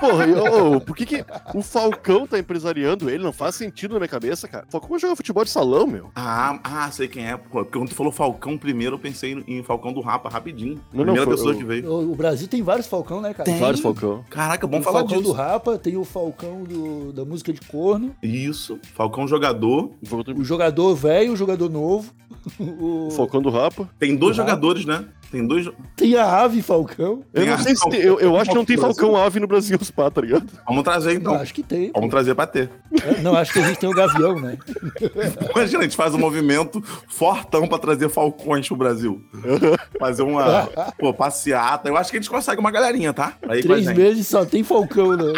[0.00, 1.24] Porra, e, ô, por que, que
[1.54, 3.22] o Falcão tá empresariando ele?
[3.24, 4.64] Não faz sentido na minha cabeça, cara.
[4.68, 6.10] O Falcão vai jogar futebol de salão, meu.
[6.14, 7.36] Ah, ah, sei quem é.
[7.36, 10.74] Pô, porque quando tu falou Falcão primeiro, eu pensei em Falcão do Rapa, rapidinho.
[10.92, 11.90] Não, não, Primeira foi- pessoa eu- que veio.
[11.90, 13.44] O, o Brasil tem vários Falcão, né, cara?
[13.44, 13.58] Tem.
[13.58, 14.24] Vários Falcão.
[14.30, 15.30] Caraca, bom Tem o falar Falcão disso.
[15.30, 19.90] do Rapa, tem o Falcão do- da música de corno, Isso, Falcão jogador.
[20.36, 22.12] o jogador velho, o jogador novo.
[22.60, 23.88] O, Falcão do Rapa.
[23.98, 24.50] Tem dois Do Rapa.
[24.52, 25.04] jogadores, né?
[25.30, 25.68] Tem dois.
[25.94, 27.22] Tem a ave Falcão?
[27.34, 28.94] Eu Tem não a- sei se tem, eu, eu acho que não tem Brasil.
[28.96, 30.46] Falcão Ave no Brasil, os pá, tá ligado?
[30.66, 31.34] Vamos trazer então.
[31.34, 31.90] Não, acho que tem.
[31.94, 32.70] Vamos trazer pra ter.
[33.02, 34.56] É, Não, acho que a gente tem o Gavião, né?
[35.54, 39.22] Imagina, a gente faz um movimento fortão pra trazer falcões pro Brasil.
[39.98, 40.66] Fazer uma,
[40.98, 41.88] pô, passeata.
[41.88, 43.34] Eu acho que a gente consegue uma galerinha, tá?
[43.48, 45.32] Aí Três meses só tem Falcão no,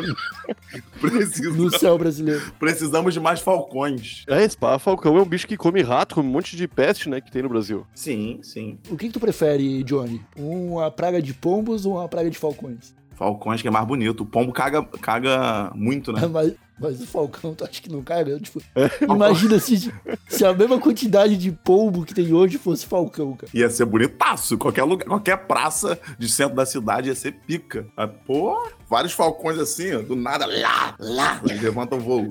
[1.01, 2.43] Precisa- no céu brasileiro.
[2.59, 4.25] precisamos de mais falcões.
[4.29, 7.21] É, Spa, Falcão é um bicho que come rato, come um monte de peste, né,
[7.21, 7.87] que tem no Brasil.
[7.95, 8.79] Sim, sim.
[8.91, 10.21] O que, que tu prefere, Johnny?
[10.37, 12.95] Uma praga de pombos ou uma praga de falcões?
[13.15, 14.23] Falcões que é mais bonito.
[14.23, 16.25] O pombo caga, caga muito, né?
[16.33, 18.41] Mas, mas o falcão, tu acha que não caga?
[18.41, 18.63] Tipo,
[19.03, 19.93] imagina se,
[20.27, 23.53] se a mesma quantidade de pombo que tem hoje fosse falcão, cara.
[23.53, 24.57] Ia ser bonitaço.
[24.57, 27.87] Qualquer lugar, qualquer praça de centro da cidade ia ser pica.
[27.95, 28.57] Mas, pô,
[28.91, 32.29] vários falcões assim, ó, do nada, lá, lá, levanta o voo.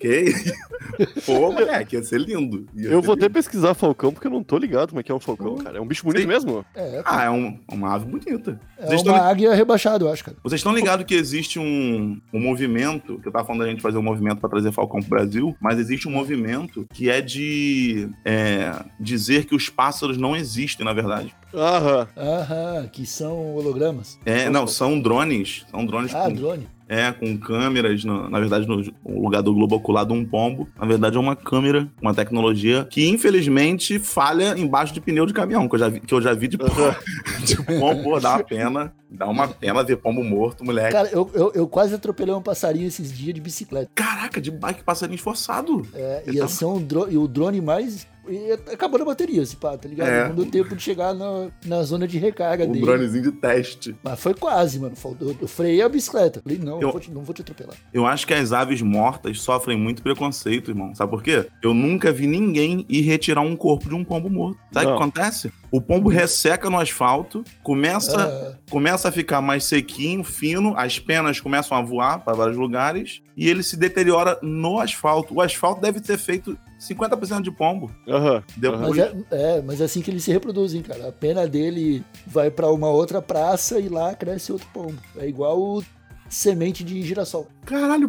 [0.00, 0.32] Que
[1.26, 2.66] Pô, moleque, ia ser lindo.
[2.74, 3.34] Ia Eu ser vou até lindo.
[3.34, 5.78] pesquisar Falcão, porque eu não tô ligado como é que é um Falcão, cara.
[5.78, 6.28] É um bicho bonito Sim.
[6.28, 6.64] mesmo?
[6.74, 8.58] É, Ah, é um- uma ave bonita.
[8.78, 10.36] é Vocês uma estão águia rebaixada, eu acho, cara.
[10.42, 13.98] Vocês estão ligados que existe um, um movimento, que eu tava falando da gente fazer
[13.98, 18.72] um movimento para trazer Falcão pro Brasil, mas existe um movimento que é de é,
[18.98, 21.34] dizer que os pássaros não existem, na verdade.
[21.54, 22.08] Aham.
[22.16, 24.18] Aham, que são hologramas.
[24.24, 25.64] É, não, são drones.
[25.70, 26.68] São drones Ah, com, drone.
[26.88, 30.66] É, com câmeras, no- na verdade, no, no lugar do globo ocular de um pombo.
[30.78, 35.68] Na verdade, é uma câmera, uma tecnologia que, infelizmente, falha embaixo de pneu de caminhão,
[35.68, 36.72] que eu já vi, que eu já vi de, pombo,
[37.44, 38.92] de pombo, pô, dá uma pena.
[39.10, 40.92] Dá uma pena ver pombo morto, moleque.
[40.92, 43.90] Cara, eu, eu, eu quase atropelei um passarinho esses dias de bicicleta.
[43.94, 45.86] Caraca, de bike passarinho esforçado.
[45.94, 48.06] É, Ele ia tá- ser um drone, o drone mais.
[48.28, 50.08] e Acabou na bateria, esse pá, tá ligado?
[50.10, 50.28] É.
[50.28, 52.84] Não deu tempo de chegar na, na zona de recarga Um dele.
[52.84, 53.96] dronezinho de teste.
[54.02, 54.94] Mas foi quase, mano.
[54.94, 56.42] Faltou- Eu freiei a bicicleta.
[56.42, 57.76] Falei, não, Eu- não, vou te, não vou te atropelar.
[57.92, 60.94] Eu acho que as aves mortas sofrem muito preconceito, irmão.
[60.94, 61.46] Sabe por quê?
[61.62, 64.58] Eu nunca vi ninguém ir retirar um corpo de um pombo morto.
[64.72, 65.52] Sabe o que acontece?
[65.70, 71.40] O pombo resseca no asfalto, começa, Ah, começa a ficar mais sequinho, fino, as penas
[71.40, 75.34] começam a voar para vários lugares e ele se deteriora no asfalto.
[75.34, 77.90] O asfalto deve ter feito 50% de pombo.
[78.08, 78.42] Aham.
[78.56, 79.12] Depois- mas, é,
[79.58, 81.08] é, mas é assim que eles se reproduzem, cara.
[81.08, 84.96] A pena dele vai pra uma outra praça e lá cresce outro pombo.
[85.18, 85.82] É igual o
[86.28, 87.48] semente de girassol.
[87.64, 88.08] Caralho.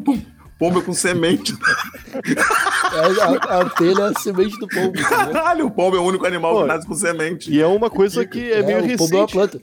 [0.59, 1.53] Pombo é com semente.
[2.13, 4.93] É, a, a pena é a semente do pombo.
[5.07, 7.49] Caralho, o pombo é o único animal Pô, que nasce com semente.
[7.51, 9.31] E é uma coisa que é, meio o pombo é uma recente.
[9.31, 9.61] planta.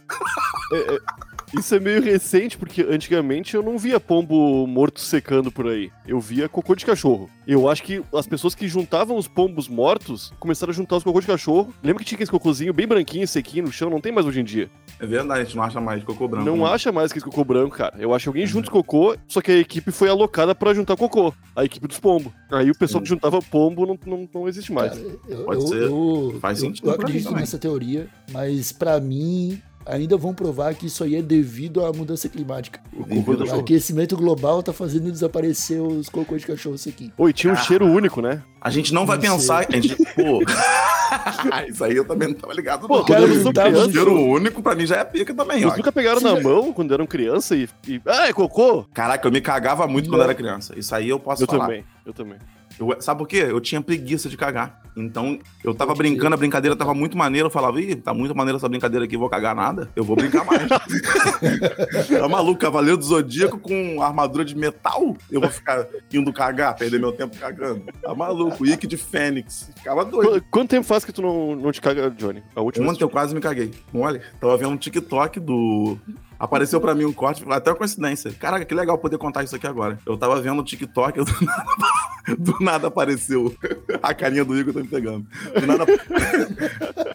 [1.55, 5.91] Isso é meio recente, porque antigamente eu não via pombo morto secando por aí.
[6.07, 7.31] Eu via cocô de cachorro.
[7.47, 11.21] Eu acho que as pessoas que juntavam os pombos mortos começaram a juntar os cocô
[11.21, 11.73] de cachorro.
[11.83, 13.89] Lembra que tinha esse cocôzinho bem branquinho, sequinho no chão?
[13.89, 14.69] Não tem mais hoje em dia.
[14.99, 16.45] É verdade, a gente não acha mais cocô branco.
[16.47, 16.65] Não né?
[16.73, 17.95] acha mais que esse cocô branco, cara.
[17.99, 20.97] Eu acho que alguém junta os cocô, só que a equipe foi alocada pra juntar
[20.97, 21.33] cocô.
[21.55, 22.33] A equipe dos pombos.
[22.51, 24.93] Aí o pessoal que juntava pombo não, não, não existe mais.
[24.93, 25.83] Cara, eu, Pode eu- ser.
[25.83, 31.03] eu- Faz sentido Eu acredito nessa teoria, mas pra mim ainda vão provar que isso
[31.05, 32.81] aí é devido à mudança climática.
[32.93, 37.13] O aquecimento global tá fazendo desaparecer os cocôs de cachorro sequinho.
[37.17, 38.43] Oi, tinha um cheiro único, né?
[38.61, 39.67] A gente não vai Não pensar.
[39.69, 40.43] A gente, pô.
[41.71, 42.89] Isso aí eu também não tava ligado.
[42.89, 43.05] Pô, não.
[43.05, 43.93] cara, Quando eu eu tava criança.
[43.93, 45.69] Cheiro único pra mim já é pica também, ó.
[45.69, 48.01] Vocês nunca pegaram na mão quando eram criança e, e.
[48.05, 48.85] Ah, é cocô?
[48.93, 50.25] Caraca, eu me cagava muito quando Não.
[50.25, 50.77] era criança.
[50.79, 51.67] Isso aí eu posso Eu falar.
[51.67, 52.39] também, eu também.
[52.79, 53.47] Eu- sabe por quê?
[53.49, 54.83] Eu tinha preguiça de cagar.
[54.97, 57.47] Então, eu tava Pode brincando, a brincadeira tava muito maneira.
[57.47, 59.91] Eu falava, ih, tá muito maneira essa brincadeira aqui, vou cagar nada.
[59.95, 60.63] Eu vou brincar mais.
[62.09, 65.17] tá maluco, Cavaleiro do Zodíaco com armadura de metal?
[65.31, 67.85] Eu vou ficar indo cagar, perder meu tempo cagando.
[68.03, 69.71] Tá maluco, Ike de Fênix.
[69.77, 70.41] Ficava doido.
[70.41, 72.43] Qu- Quanto tempo faz que tu não, não te caga, Johnny?
[72.55, 73.73] A última Ontem eu quase me caguei.
[73.95, 75.99] Olha, tava vendo um TikTok do.
[76.39, 78.33] Apareceu pra mim um corte, até uma coincidência.
[78.33, 79.99] Caraca, que legal poder contar isso aqui agora.
[80.05, 83.55] Eu tava vendo o TikTok, do nada, do nada apareceu
[84.03, 85.27] a carinha do Igor tá me pegando.
[85.59, 85.87] Do nada.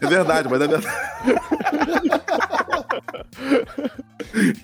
[0.01, 0.87] É verdade, mas é verdade.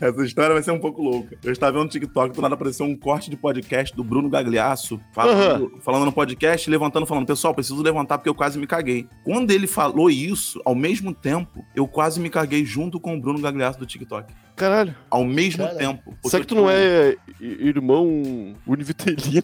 [0.02, 1.38] Essa história vai ser um pouco louca.
[1.44, 5.00] Eu estava vendo no TikTok, do nada apareceu um corte de podcast do Bruno Gagliasso,
[5.14, 9.08] falando, falando no podcast, levantando, falando: Pessoal, preciso levantar porque eu quase me caguei.
[9.24, 13.40] Quando ele falou isso, ao mesmo tempo, eu quase me caguei junto com o Bruno
[13.40, 14.34] Gagliasso do TikTok.
[14.58, 14.94] Caralho.
[15.10, 15.78] Ao mesmo Caralho.
[15.78, 16.18] tempo.
[16.26, 19.44] Será que tu não é irmão univitelino?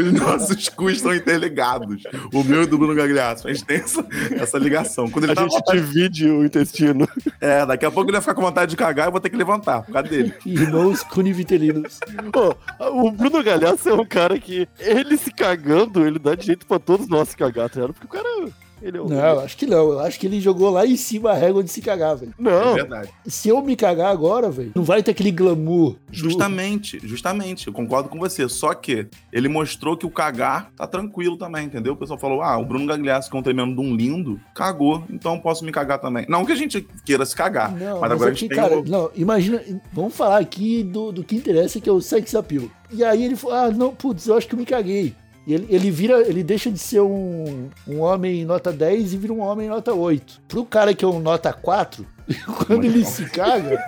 [0.00, 2.04] Os nossos cus estão interligados.
[2.32, 3.48] O meu e do Bruno Gagliasso.
[3.48, 5.10] A gente tem essa, essa ligação.
[5.10, 7.08] Quando ele A tá gente divide o intestino.
[7.40, 9.28] É, daqui a pouco ele vai ficar com vontade de cagar e eu vou ter
[9.28, 10.32] que levantar por causa dele.
[10.46, 11.98] Irmãos conivitelinos.
[12.32, 12.54] Pô,
[12.92, 16.78] o Bruno Galhaço é um cara que, ele se cagando, ele dá de jeito pra
[16.78, 17.94] todos nós se cagar, tá ligado?
[17.94, 18.48] Porque o cara
[18.84, 19.00] Ele é.
[19.00, 19.92] Não, acho que não.
[19.92, 22.34] Eu acho que ele jogou lá em cima a régua de se cagar, velho.
[22.38, 23.08] É Não, verdade.
[23.26, 25.92] Se eu me cagar agora, velho, não vai ter aquele glamour.
[25.92, 27.66] do- Justamente, justamente.
[27.66, 28.48] Eu concordo com você.
[28.48, 31.94] Só que ele mostrou que o cagar tá tranquilo também, entendeu?
[31.94, 35.02] O pessoal falou: ah, o Bruno Gagliasso, que é um tremendo de um lindo, cagou,
[35.10, 36.26] então posso me cagar também.
[36.28, 38.82] Não que a gente queira se cagar, Não, mas mas, agora a gente tem cara,
[38.86, 42.64] não, imagina, vamos falar aqui do, do que interessa, que é o sex appeal.
[42.92, 45.14] E aí ele falou, ah, não, putz, eu acho que eu me caguei.
[45.46, 49.32] E ele, ele vira, ele deixa de ser um, um homem nota 10 e vira
[49.32, 50.40] um homem nota 8.
[50.48, 52.06] Pro cara que é um nota 4,
[52.66, 53.78] quando ele se caga,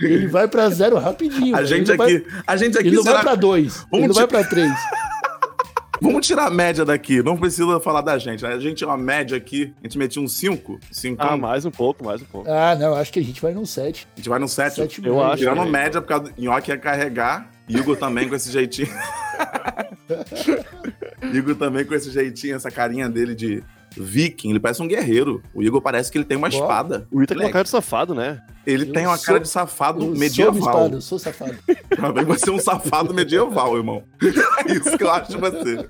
[0.00, 1.56] ele vai pra zero rapidinho.
[1.56, 4.14] A gente aqui, Vai, a gente aqui ele não vai pra 2, ele Vamos não
[4.14, 4.70] vai pra 3.
[6.02, 8.42] Vamos tirar a média daqui, não precisa falar da gente.
[8.42, 8.52] né?
[8.52, 11.64] A gente é uma média aqui, a gente metia um 5, 5, ah, a mais
[11.64, 12.50] um pouco, mais um pouco.
[12.50, 14.08] Ah, não, acho que a gente vai num 7.
[14.16, 14.74] gente vai no 7.
[14.74, 15.36] 7 Eu acho.
[15.36, 15.70] Tirando também.
[15.70, 18.88] média, por causa do Nhoque ia carregar, Igor também com esse jeitinho.
[21.32, 23.62] Igor também com esse jeitinho, essa carinha dele de
[23.96, 25.42] viking, ele parece um guerreiro.
[25.54, 26.50] O Igor parece que ele tem uma Ó.
[26.50, 27.06] espada.
[27.10, 28.40] O Ita tem uma cara de safado, né?
[28.66, 30.58] Ele Eu tem uma sou- cara de safado Eu sou medieval.
[30.58, 31.56] espada, eu sou safado.
[31.96, 34.04] Também você é um safado medieval, irmão.
[34.66, 35.78] É isso que eu acho de você.
[35.78, 35.84] Ô,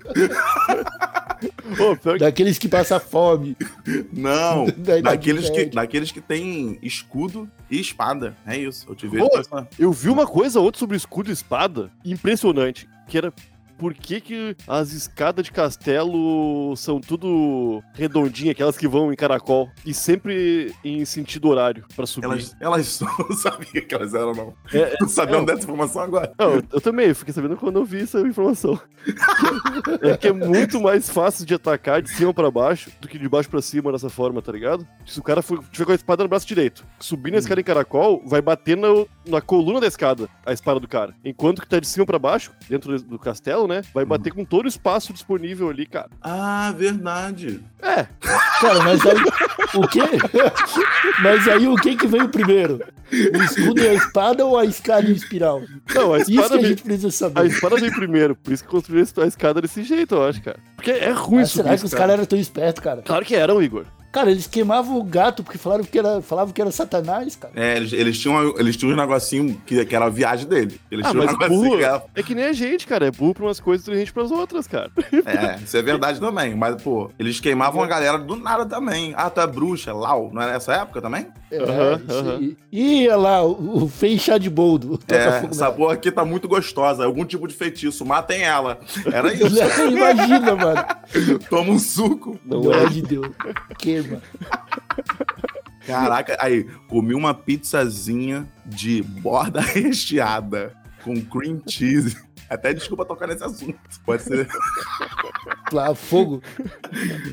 [2.00, 3.56] pior que Daqueles que passam fome.
[4.12, 8.36] Não, Da daqueles que, daqueles que tem escudo e espada.
[8.46, 11.32] É isso, eu te vejo Pô, eu vi uma coisa ou outra sobre escudo e
[11.32, 13.32] espada impressionante, que era
[13.82, 19.68] por que, que as escadas de castelo são tudo redondinhas, aquelas que vão em caracol,
[19.84, 22.26] e sempre em sentido horário pra subir.
[22.26, 24.54] Elas, elas não sabia que elas eram, não.
[24.72, 26.32] É, Tô sabendo é, dessa informação agora.
[26.38, 28.80] Não, eu, eu também, eu fiquei sabendo quando eu vi essa informação.
[30.00, 33.28] é que é muito mais fácil de atacar de cima pra baixo do que de
[33.28, 34.86] baixo pra cima dessa forma, tá ligado?
[35.04, 37.64] Se o cara for, tiver com a espada no braço direito, subir na escada em
[37.64, 38.86] caracol, vai bater na,
[39.26, 41.12] na coluna da escada a espada do cara.
[41.24, 43.71] Enquanto que tá de cima pra baixo, dentro do castelo, né?
[43.94, 46.10] Vai bater com todo o espaço disponível ali, cara.
[46.20, 47.60] Ah, verdade.
[47.80, 48.06] É,
[48.60, 49.16] Cara, mas aí.
[49.74, 50.00] O quê?
[51.22, 52.80] Mas aí o que que veio primeiro?
[53.10, 55.62] O escudo e a espada ou a escada em espiral?
[55.94, 57.46] não, a Isso que espada, a veio, gente precisa a saber.
[57.46, 60.58] espada veio primeiro, por isso que construíram a escada desse jeito, eu acho, cara.
[60.76, 62.00] Porque é ruim Mas subir será que os escada.
[62.00, 63.02] caras eram tão espertos, cara?
[63.02, 63.84] Claro que eram, Igor.
[64.12, 67.54] Cara, eles queimavam o gato porque falaram que era, falavam que era satanás, cara.
[67.56, 70.78] É, eles, eles tinham, eles tinham um negocinho que, que era a viagem dele.
[70.90, 72.04] Eles Ah, tinham um mas negocinho burro que era...
[72.14, 73.06] é que nem a gente, cara.
[73.06, 74.90] É burro pra umas coisas e inteligente pras outras, cara.
[75.24, 76.54] É, isso é verdade também.
[76.54, 79.14] Mas, pô, eles queimavam a galera do nada também.
[79.16, 80.30] Ah, tu é bruxa, Lau.
[80.32, 81.26] Não era nessa época também?
[81.50, 81.58] É,
[82.36, 82.56] aí.
[82.70, 85.00] Ih, olha lá, o, o fez chá de boldo.
[85.08, 87.04] É, fogo essa porra aqui tá muito gostosa.
[87.04, 88.04] Algum tipo de feitiço.
[88.04, 88.78] Matem ela.
[89.12, 89.56] Era isso.
[89.90, 90.84] Imagina, mano.
[91.50, 92.38] Toma um suco.
[92.44, 92.86] Não é.
[92.86, 93.28] de Deus.
[95.86, 102.16] Caraca, aí, comi uma pizzazinha de borda recheada com cream cheese.
[102.48, 103.78] Até desculpa tocar nesse assunto.
[104.04, 104.46] Pode ser.
[105.72, 106.42] Lá, fogo.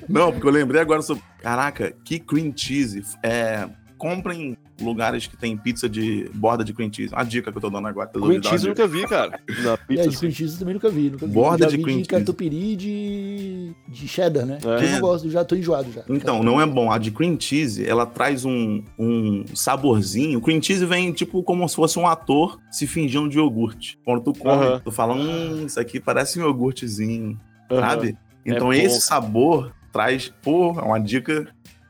[0.07, 1.23] Não, porque eu lembrei agora sobre.
[1.41, 3.03] Caraca, que cream cheese.
[3.21, 3.69] É.
[3.99, 7.13] Comprem lugares que tem pizza de borda de cream cheese.
[7.13, 8.07] Uma dica que eu tô dando agora.
[8.07, 9.39] Cream cheese eu nunca vi, cara.
[9.61, 10.09] Na É, pizza.
[10.09, 11.09] de cream cheese eu também nunca vi.
[11.09, 11.33] Nunca vi.
[11.33, 12.19] Borda já de vi cream de cheese.
[12.25, 14.57] catupiry de, de cheddar, né?
[14.57, 14.77] É.
[14.77, 16.01] Que Eu não gosto, já tô enjoado já.
[16.07, 16.89] Então, não é bom.
[16.91, 20.39] A de cream cheese, ela traz um, um saborzinho.
[20.39, 23.99] O cream cheese vem tipo como se fosse um ator se fingindo de iogurte.
[24.05, 24.81] Quando tu come, Aham.
[24.83, 27.37] tu fala, hum, isso aqui parece um iogurtezinho,
[27.69, 27.81] Aham.
[27.81, 28.17] sabe?
[28.45, 31.47] Então É esse sabor traz, pô, é uma dica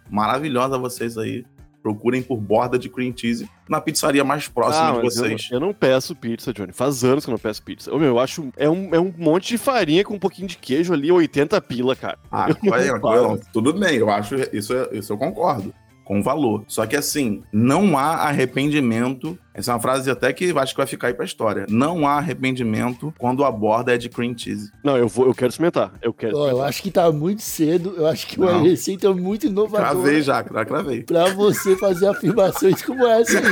[0.10, 1.46] maravilhosa a vocês aí.
[1.82, 5.48] Procurem por borda de cream cheese na pizzaria mais próxima Ah, de mas eu, vocês.
[5.52, 6.74] eu não peço pizza, Johnny.
[6.74, 7.94] Faz anos que eu não peço pizza.
[7.94, 8.52] Ô, meu, eu acho.
[8.58, 11.96] É um, é um monte de farinha com um pouquinho de queijo ali, 80 pila,
[11.96, 12.18] cara.
[12.30, 13.40] Ah, Eu vai, pago.
[13.54, 15.74] tudo bem, eu acho isso, é- isso eu concordo.
[16.04, 16.64] Com valor.
[16.68, 19.38] Só que assim, não há arrependimento.
[19.60, 21.66] Essa é uma frase até que eu acho que vai ficar aí pra história.
[21.70, 24.72] Não há arrependimento quando a borda é de cream cheese.
[24.84, 25.92] Não, eu, vou, eu quero experimentar.
[26.02, 27.94] Eu quero Ó, eu acho que tá muito cedo.
[27.98, 28.64] Eu acho que uma Não.
[28.64, 31.04] receita muito inovadora Cravei já, cravei.
[31.04, 33.44] pra você fazer afirmações como essa aí.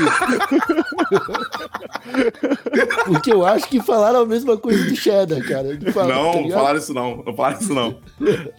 [3.05, 5.73] Porque eu acho que falaram a mesma coisa do cheddar, cara.
[5.73, 7.23] Não, tá não falaram isso não.
[7.25, 7.97] Não falaram isso não.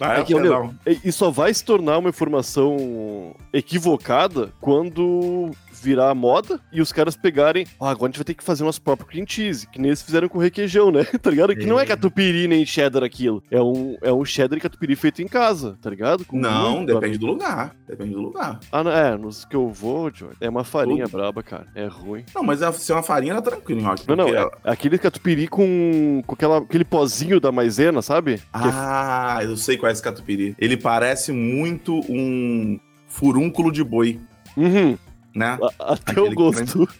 [0.00, 0.74] Na É que, época, meu, não.
[1.04, 7.66] e só vai se tornar uma informação equivocada quando virar moda e os caras pegarem.
[7.80, 10.02] Ah, agora a gente vai ter que fazer nosso próprio cream cheese, que nem eles
[10.02, 11.04] fizeram com requeijão, né?
[11.22, 11.54] tá ligado?
[11.56, 11.86] Que não é É.
[11.86, 13.42] catupiry nem cheddar aquilo.
[13.50, 16.24] É um, é um cheddar e catupiry feito em casa, tá ligado?
[16.24, 17.74] Com Não, muito depende do lugar.
[17.86, 18.60] Depende do lugar.
[18.70, 21.66] Ah, não, é, nos que eu vou, Johnny, é uma farinha braba, cara.
[21.74, 22.24] É ruim.
[22.34, 23.94] Não, mas é- se é uma farinha, era tranquilo, ó.
[24.06, 28.34] Não, não, porque- é aquele catupiry com, com aquela, aquele pozinho da maisena, sabe?
[28.34, 30.54] É Ah, eu sei qual é esse catupiry.
[30.58, 34.20] Ele parece muito um furúnculo de boi,
[34.56, 34.98] Uhum,
[35.34, 35.58] né?
[35.80, 36.88] a- até Aquele o que gosto.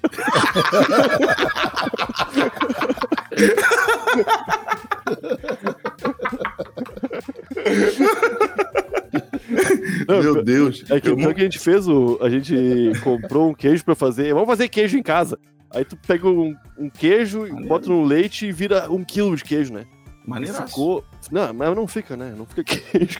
[10.08, 10.84] Meu Deus.
[10.90, 12.18] É que eu então não- que a gente fez o.
[12.20, 12.54] A gente
[13.02, 14.32] comprou um queijo pra fazer.
[14.32, 15.38] Vamos fazer queijo em casa.
[15.70, 17.66] Aí tu pega um, um queijo, Maneiro.
[17.68, 19.84] bota no leite e vira um quilo de queijo, né?
[20.26, 20.66] Maneiraço.
[20.68, 21.04] ficou.
[21.30, 22.34] Não, mas não fica, né?
[22.36, 23.18] Não fica queijo.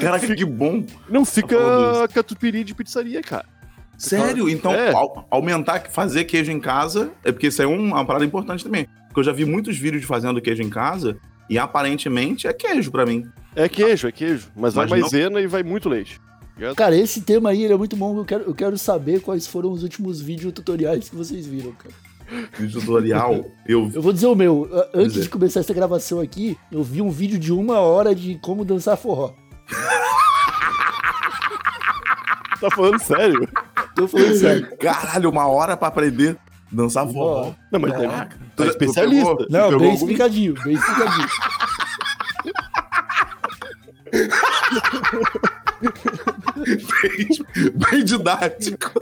[0.00, 0.84] Caraca, que bom.
[1.08, 1.56] Não fica
[2.14, 3.46] catupiry de pizzaria, cara.
[4.08, 4.48] Sério?
[4.50, 4.92] Então, É.
[4.92, 8.86] au- aumentar, fazer queijo em casa, é porque isso é um- uma parada importante também.
[9.08, 11.16] Porque eu já vi muitos vídeos de fazendo queijo em casa
[11.48, 13.24] e aparentemente é queijo pra mim.
[13.54, 14.48] É queijo, é queijo.
[14.56, 16.20] Mas, vai Mas não- maisena e vai muito leite.
[16.76, 18.16] Cara, esse tema aí ele é muito bom.
[18.18, 21.94] Eu quero, eu quero saber quais foram os últimos vídeos tutoriais que vocês viram, cara.
[22.58, 24.68] Vídeo tutorial, eu Eu vou dizer o meu.
[24.94, 25.22] Antes Dizer.
[25.24, 28.96] de começar essa gravação aqui, eu vi um vídeo de uma hora de como dançar
[28.96, 29.32] forró.
[32.60, 33.48] Tá falando sério?
[33.94, 34.76] Tô falando sério.
[34.78, 36.36] Caralho, uma hora pra aprender
[36.70, 37.52] dançar forró.
[37.70, 39.36] Não, mas tá Tu- tu especialista.
[39.36, 41.28] pegou- Não, bem explicadinho, bem explicadinho.
[47.90, 48.92] Bem didático.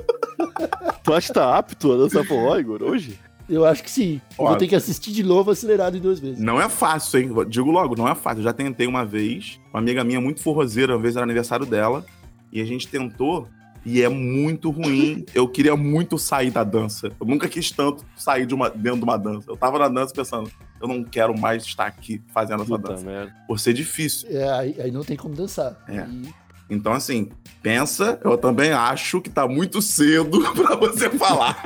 [1.05, 3.19] Tu acha que tá apto a dançar forró, Igor, hoje?
[3.49, 4.21] Eu acho que sim.
[4.39, 6.39] Eu vou ter que assistir de novo acelerado em duas vezes.
[6.39, 7.31] Não é fácil, hein?
[7.49, 8.41] Digo logo, não é fácil.
[8.41, 9.59] Eu já tentei uma vez.
[9.73, 12.05] Uma amiga minha muito forrozeira, uma vez era aniversário dela.
[12.53, 13.49] E a gente tentou.
[13.85, 15.25] E é muito ruim.
[15.35, 17.11] Eu queria muito sair da dança.
[17.21, 19.51] Eu nunca quis tanto sair de uma, dentro de uma dança.
[19.51, 23.05] Eu tava na dança pensando, eu não quero mais estar aqui fazendo essa Puta dança.
[23.05, 23.35] merda.
[23.49, 24.29] Por ser difícil.
[24.31, 25.77] É, aí, aí não tem como dançar.
[25.89, 26.07] É.
[26.11, 26.41] E-
[26.73, 27.29] Então, assim,
[27.63, 31.61] pensa, eu também acho que tá muito cedo pra você falar.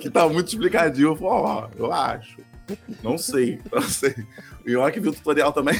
[0.00, 1.08] que tá muito explicadinho.
[1.10, 2.38] Eu falo, ó, eu acho.
[3.02, 4.14] Não sei, não sei.
[4.66, 5.78] E olha que viu o tutorial também.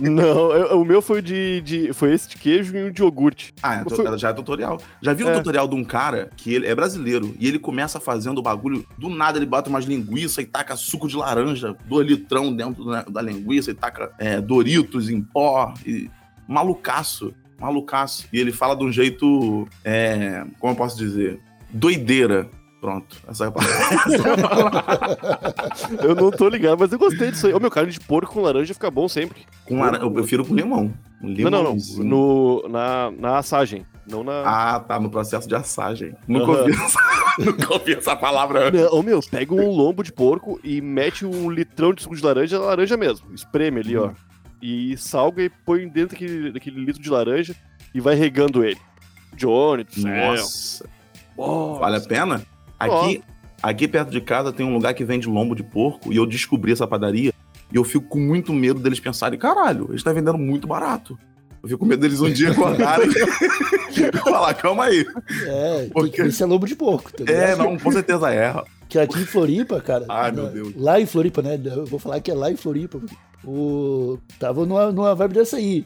[0.00, 1.92] Não, eu- o meu foi de, de.
[1.92, 3.54] Foi esse de queijo e um de iogurte.
[3.62, 4.80] Ah, é, Foi- já é tutorial.
[5.00, 5.34] Já viu o É.
[5.34, 9.08] tutorial de um cara que ele é brasileiro e ele começa fazendo o bagulho, do
[9.08, 13.22] nada ele bota umas linguiças e taca suco de laranja, dois litrão dentro da, da
[13.22, 15.72] linguiça e taca é, Doritos em pó.
[15.86, 16.10] E...
[16.48, 18.26] Malucaço, malucaço.
[18.32, 21.40] E ele fala de um jeito, é, como eu posso dizer?
[21.70, 22.48] Doideira.
[22.86, 25.18] Pronto, essa é a palavra.
[26.04, 27.52] Eu não tô ligado, mas eu gostei disso aí.
[27.52, 29.44] Ô, meu carne de porco com laranja fica bom sempre.
[29.64, 30.94] Com laranja, eu prefiro com limão.
[31.20, 31.76] Não, não, não.
[31.98, 33.84] No, na, na assagem.
[34.08, 34.42] Não na.
[34.46, 36.14] Ah, tá, no processo de assagem.
[36.28, 36.60] Nunca, Aham.
[36.60, 36.98] ouvi, essa,
[37.44, 38.80] nunca ouvi essa palavra antes.
[38.80, 42.24] Não, ô, meu, pega um lombo de porco e mete um litrão de suco de
[42.24, 43.34] laranja, laranja mesmo.
[43.34, 44.12] Espreme ali, ó.
[44.62, 47.52] E salga e põe dentro daquele, daquele litro de laranja
[47.92, 48.78] e vai regando ele.
[49.34, 50.30] Johnny, do céu.
[50.30, 50.88] Nossa.
[51.36, 51.80] Nossa.
[51.80, 52.55] Vale a pena?
[52.78, 53.22] Aqui,
[53.62, 56.72] aqui perto de casa tem um lugar que vende lombo de porco e eu descobri
[56.72, 57.32] essa padaria
[57.72, 61.18] e eu fico com muito medo deles pensarem, caralho, eles estão vendendo muito barato.
[61.62, 65.04] Eu fico com medo deles um dia acordarem e falar, calma aí.
[65.46, 68.62] É, Porque- se é lobo de porco, tá É, não, com certeza erra.
[68.88, 70.04] Que aqui em Floripa, cara.
[70.08, 70.74] Ai, na- meu Deus.
[70.76, 71.58] Lá em Floripa, né?
[71.64, 73.00] Eu vou falar que é lá em Floripa.
[73.44, 74.18] O...
[74.38, 75.84] Tava numa, numa vibe dessa aí.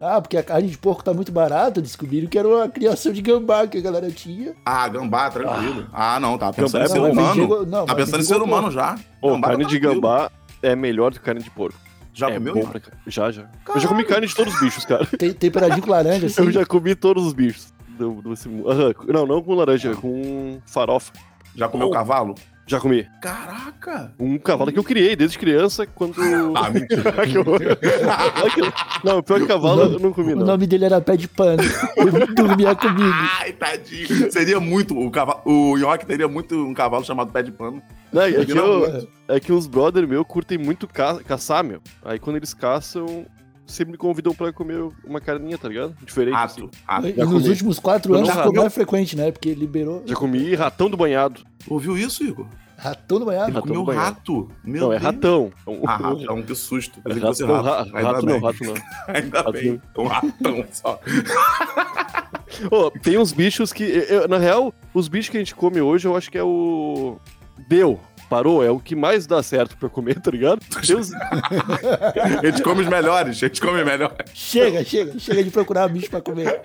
[0.00, 3.20] Ah, porque a carne de porco tá muito barata, descobriram que era uma criação de
[3.20, 4.54] gambá que a galera tinha.
[4.64, 5.86] Ah, gambá, tranquilo.
[5.92, 7.66] Ah, não, tá pensando Gambá em é ser humano.
[7.66, 8.98] não, Tá pensando em ser humano já.
[9.20, 10.00] Ô, Gambá carne tá de tranquilo.
[10.00, 10.30] gambá
[10.62, 11.78] é melhor do que carne de porco.
[12.14, 12.66] Já é comeu?
[12.66, 12.80] pra...
[13.06, 13.44] Já, já.
[13.74, 15.04] Eu já comi carne de todos os bichos, cara.
[15.04, 16.40] Tem, temperadinho com laranja, assim.
[16.42, 17.72] Eu já comi todos os bichos.
[17.90, 18.34] Do, do,
[19.12, 21.12] Não, não com laranja, com farofa.
[21.54, 21.90] Já comeu Oh.
[21.90, 22.34] cavalo?
[22.70, 23.04] Já comi.
[23.20, 24.12] Caraca!
[24.16, 26.14] Um cavalo que eu criei desde criança, quando.
[26.56, 27.02] Ah, mentira.
[27.26, 27.58] Que horror.
[29.02, 30.46] não, pior que cavalo eu não comi, O não.
[30.46, 31.60] nome dele era Pé de Pano.
[31.98, 33.12] Ele dormia comigo.
[33.40, 34.30] Ai, tadinho.
[34.30, 34.96] Seria muito.
[34.96, 37.82] O, cavalo, o Nhoque teria muito um cavalo chamado pé de pano.
[38.12, 41.80] Não, é, que eu- é que os brother meu curtem muito ca- caçar, meu.
[42.04, 43.26] Aí quando eles caçam,
[43.70, 45.94] sempre me convidam pra comer uma carninha, tá ligado?
[46.04, 46.34] Diferente.
[46.36, 46.60] assim.
[46.62, 46.70] Rato.
[46.86, 47.08] rato.
[47.08, 47.48] E nos comi.
[47.48, 49.30] últimos quatro Eu anos não ficou mais frequente, né?
[49.32, 51.42] Porque liberou Já comi ratão do banhado.
[51.68, 52.46] Ouviu isso, Igor?
[52.76, 53.48] ratão do banhado.
[53.48, 54.06] Ele Ratão comeu do banhado.
[54.06, 54.48] rato.
[54.64, 55.02] Meu não, é Deus.
[55.02, 55.52] ratão.
[55.66, 56.98] É um- Ah, ratão, que susto.
[57.06, 57.92] É rato, não, rato.
[57.92, 58.74] rato não, rato não.
[59.14, 59.82] Ainda Rato bem.
[59.98, 60.98] Um ratão só.
[62.70, 63.84] Ô, tem uns bichos que.
[63.84, 67.18] eu- na real, os bichos que a gente come hoje, eu acho que é o.
[67.68, 68.00] Deu.
[68.30, 70.60] Parou, é o que mais dá certo pra comer, tá ligado?
[70.86, 73.36] Tem uns- A gente come os melhores.
[73.36, 74.14] A gente come melhor.
[74.32, 76.60] Chega, chega, chega de procurar bicho pra comer.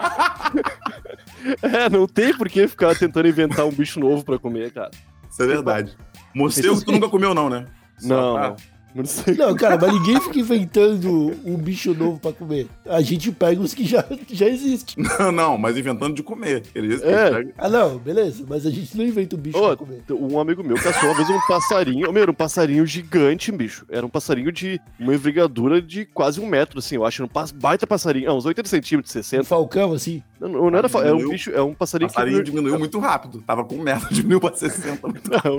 [1.61, 4.89] É, não tem por que ficar tentando inventar um bicho novo pra comer, cara.
[5.29, 5.95] Isso é verdade.
[6.33, 7.65] Morcego tu nunca comeu, não, né?
[7.99, 8.55] Só Não, pra- não.
[8.95, 9.33] Não sei.
[9.35, 12.67] Não, cara, mas ninguém fica inventando um bicho novo pra comer.
[12.85, 15.03] A gente pega os que já, que já existem.
[15.19, 16.63] Não, não, mas inventando de comer.
[16.73, 17.27] Eles, É.
[17.39, 20.03] eles- Ah, não, beleza, mas a gente não inventa um bicho Ô, pra comer.
[20.11, 22.11] Um amigo meu caçou uma vez um passarinho.
[22.11, 23.85] Meu, era um passarinho gigante, bicho.
[23.89, 26.95] Era um passarinho de uma envergadura de quase um metro, assim.
[26.95, 27.21] Eu acho.
[27.23, 28.29] Era um baita passarinho.
[28.29, 29.43] Ah, uns 80 centímetros, Um 60.
[29.43, 30.23] falcão, assim.
[30.39, 30.87] Não, não não era.
[30.89, 31.51] fa- Era um bicho.
[31.51, 32.43] É um O passarinho, passarinho que.
[32.51, 33.41] diminuiu muito rápido.
[33.45, 35.07] Tava com merda, diminuiu pra 60.
[35.07, 35.55] Não,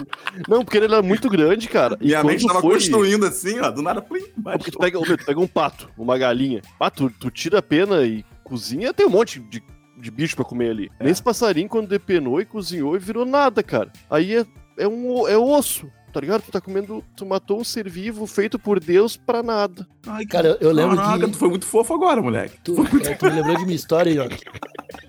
[0.48, 1.96] não, porque ele era muito grande, cara.
[2.00, 4.72] E Minha mente tava foi- construindo assim, ó, do nada, plim, Porque baixou.
[4.72, 6.62] tu pega, meu, tu pega um pato, uma galinha.
[6.80, 9.62] Ah, tu, tu tira a pena e cozinha, tem um monte de,
[9.98, 10.90] de bicho pra comer ali.
[11.00, 11.04] É.
[11.04, 13.90] Nesse passarinho, quando depenou e cozinhou, e virou nada, cara.
[14.10, 14.46] Aí é,
[14.78, 16.42] é um é osso, tá ligado?
[16.42, 19.86] Tu tá comendo, tu matou um ser vivo feito por Deus pra nada.
[20.06, 22.56] Ai, Cara, eu lembro Caraca, que- tu foi muito fofo agora, moleque.
[22.62, 22.72] Tu,
[23.04, 24.28] é, tu me lembrou de minha história aí, ó.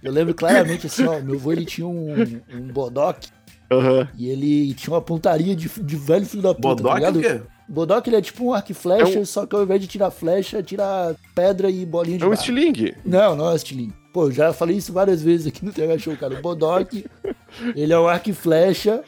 [0.04, 1.20] Eu lembro claramente assim, ó.
[1.22, 2.14] Meu avô ele tinha um,
[2.54, 3.30] um bodoque
[3.72, 4.08] Aham.
[4.18, 7.18] e ele tinha uma pontaria de, de velho filho da puta, tá Bodoque ligado?
[7.20, 7.42] o quê?
[7.70, 9.88] Bodoque ele é tipo um arco e flecha, É um- só que ao invés de
[9.88, 12.40] tirar flecha, tira pedra e bolinha de É um barro.
[12.40, 12.96] estilingue.
[13.06, 13.94] Não, não é estilingue.
[14.14, 16.40] Pô, já falei isso várias vezes aqui no TH Show, cara.
[16.40, 17.06] O Bodoque,
[17.76, 19.04] ele é um arco e flecha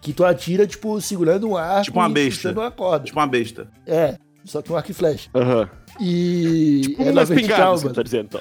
[0.00, 2.50] que tu atira, tipo, segurando um arco Tipo uma besta.
[2.52, 3.04] uma corda.
[3.04, 3.68] Tipo uma besta.
[3.86, 5.28] É, só que um arco e flecha.
[5.34, 5.68] Aham.
[6.00, 7.94] E Tipo é na vertical, você mano.
[7.94, 8.40] tá dizendo, então.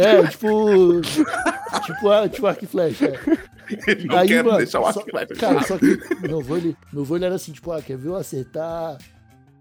[0.00, 1.00] É, tipo.
[1.02, 3.06] tipo, tipo arco e flecha.
[3.06, 3.52] É.
[3.86, 5.34] Ele não Aí, quer mano, deixar o flecha.
[5.38, 8.08] Cara, só que meu avô, ele, meu avô ele era assim, tipo, ah, quer ver
[8.08, 8.98] eu acertar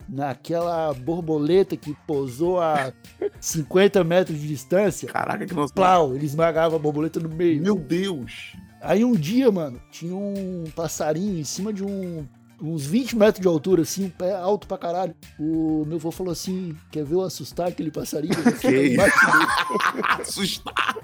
[0.08, 2.92] naquela borboleta que pousou a
[3.40, 5.08] 50 metros de distância?
[5.08, 5.74] Caraca, que nossa.
[5.74, 7.62] Plau, ele esmagava a borboleta no meio.
[7.62, 8.54] Meu Deus.
[8.82, 12.28] Aí um dia, mano, tinha um passarinho em cima de um.
[12.62, 15.16] Uns 20 metros de altura, assim, pé alto pra caralho.
[15.40, 18.36] O meu avô falou assim: quer ver eu assustar aquele passarinho?
[18.62, 19.46] Que embaixo dele."
[20.22, 20.98] Assustar.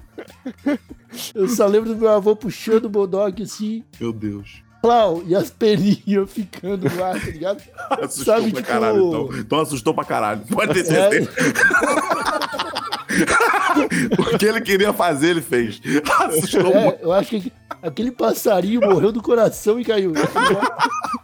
[1.33, 4.61] Eu só lembro do meu avô puxando o bodoque assim, Meu Deus.
[4.81, 7.63] plau, e as peninhas ficando ar, tá ligado?
[8.03, 9.29] Assustou Sabe, pra tipo- caralho, então.
[9.39, 10.41] Então assustou pra caralho.
[10.47, 11.09] Pode ter É.
[14.33, 15.81] o que ele queria fazer, ele fez.
[16.19, 16.77] Assustou muito.
[16.77, 17.51] É, eu acho que
[17.81, 20.13] aquele passarinho morreu do coração e caiu.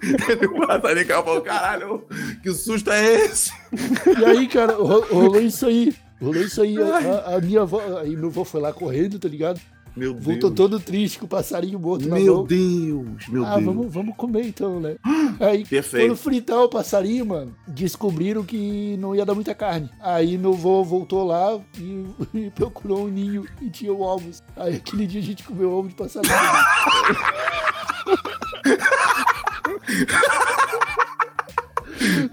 [0.02, 2.04] Ele passarinho e falou, caralho,
[2.42, 3.52] que susto é esse?
[4.20, 5.94] E aí, cara, ro- rolou isso aí.
[6.22, 6.76] Rolou isso aí.
[6.82, 7.82] A, a minha avó.
[8.00, 9.60] Aí meu avô foi lá correndo, tá ligado?
[9.96, 10.56] Meu Voltou Deus.
[10.56, 12.46] todo triste com o passarinho morto na Meu mão.
[12.46, 13.66] Deus, meu Ah, Deus.
[13.66, 14.96] vamos, vamos comer então, né?
[15.40, 16.08] Aí, Perfeito.
[16.08, 19.90] quando fritar o passarinho, mano, descobriram que não ia dar muita carne.
[20.00, 24.42] Aí meu avô voltou lá e, e procurou um ninho e tinha ovos.
[24.56, 26.34] Aí aquele dia a gente comeu ovo de passarinho.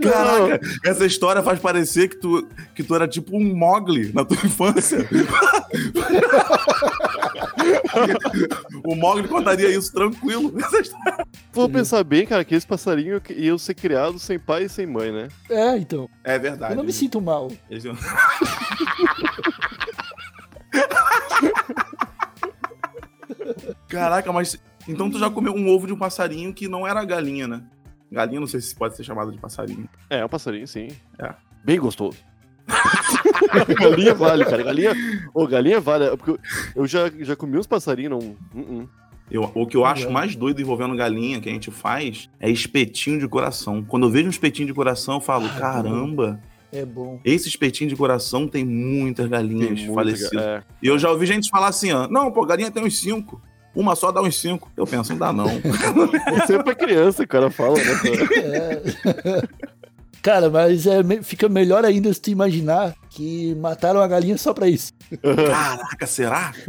[0.02, 4.36] Caraca, essa história faz parecer que tu, que tu era tipo um Mogli na tua
[4.44, 5.06] infância.
[8.84, 10.52] o Mogli contaria isso tranquilo.
[11.52, 15.12] Vou pensar bem, cara, que esse passarinho ia ser criado sem pai e sem mãe,
[15.12, 15.28] né?
[15.48, 16.08] É, então.
[16.24, 16.72] É verdade.
[16.72, 17.50] Eu não me sinto mal.
[17.68, 17.84] Eles
[23.88, 24.56] Caraca, mas
[24.88, 27.62] então tu já comeu um ovo de um passarinho que não era galinha, né?
[28.10, 29.88] Galinha, não sei se pode ser chamada de passarinho.
[30.08, 30.88] É, é um passarinho, sim.
[31.18, 31.34] É.
[31.64, 32.18] Bem gostoso.
[33.78, 34.62] galinha vale, cara.
[34.62, 34.92] Galinha.
[35.34, 36.04] Ô, galinha vale.
[36.04, 36.38] é Porque
[36.74, 38.36] eu- já, já comi uns passarinhos, não.
[38.54, 38.88] Uh-uh.
[39.30, 40.10] Eu, o que eu acho É.
[40.10, 43.82] mais doido envolvendo galinha que a gente faz é espetinho de coração.
[43.86, 46.40] Quando eu vejo um espetinho de coração, eu falo, caramba,
[46.72, 47.20] É bom.
[47.24, 50.32] esse espetinho de coração tem muitas galinhas Tem muita falecidas.
[50.44, 50.62] é.
[50.82, 53.40] E eu já ouvi gente falar assim, ó, não, pô, galinha tem uns cinco.
[53.72, 54.68] Uma só dá uns cinco.
[54.76, 55.46] Eu penso, não dá não.
[56.26, 57.84] É sempre a criança, o cara fala, né?
[57.84, 58.82] cara?
[59.64, 59.70] É.
[60.22, 64.68] Cara, mas é, fica melhor ainda se tu imaginar que mataram a galinha só pra
[64.68, 64.92] isso.
[65.22, 66.52] Caraca, será?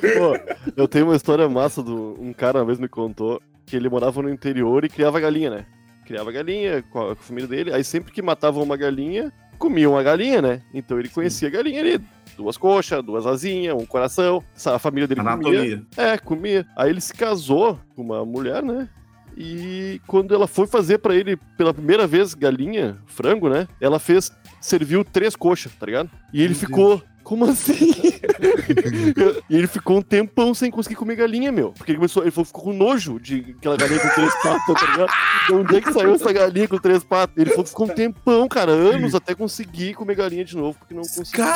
[0.00, 0.38] Pô,
[0.76, 2.16] eu tenho uma história massa do.
[2.20, 5.66] Um cara uma vez me contou que ele morava no interior e criava galinha, né?
[6.04, 7.72] Criava galinha com a, com a família dele.
[7.72, 10.62] Aí sempre que matavam uma galinha, comiam a galinha, né?
[10.72, 12.00] Então ele conhecia a galinha ali.
[12.36, 14.44] Duas coxas, duas asinhas, um coração.
[14.66, 15.32] A família dele comia.
[15.32, 15.86] Anatomia.
[15.96, 16.66] É, comia.
[16.76, 18.88] Aí ele se casou com uma mulher, né?
[19.36, 23.68] E quando ela foi fazer pra ele pela primeira vez galinha, frango, né?
[23.80, 26.10] Ela fez, serviu três coxas, tá ligado?
[26.32, 27.02] E ele Meu ficou.
[27.26, 27.90] Como assim?
[29.50, 31.72] e ele ficou um tempão sem conseguir comer galinha, meu.
[31.72, 34.92] Porque ele começou, ele falou, ficou com nojo de aquela galinha com três patas, tá
[34.92, 35.10] ligado?
[35.48, 37.36] De onde é que saiu essa galinha com três patas?
[37.36, 41.02] Ele falou, ficou um tempão, cara, anos até conseguir comer galinha de novo, porque não
[41.02, 41.46] conseguia.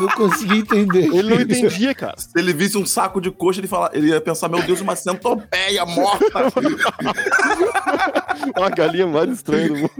[0.00, 1.14] Não consegui entender.
[1.14, 2.14] Ele não entendia, cara.
[2.16, 4.96] Se ele visse um saco de coxa, ele, fala, ele ia pensar, meu Deus, uma
[4.96, 6.48] centopeia morta.
[8.56, 9.90] A galinha mais estranha do mundo.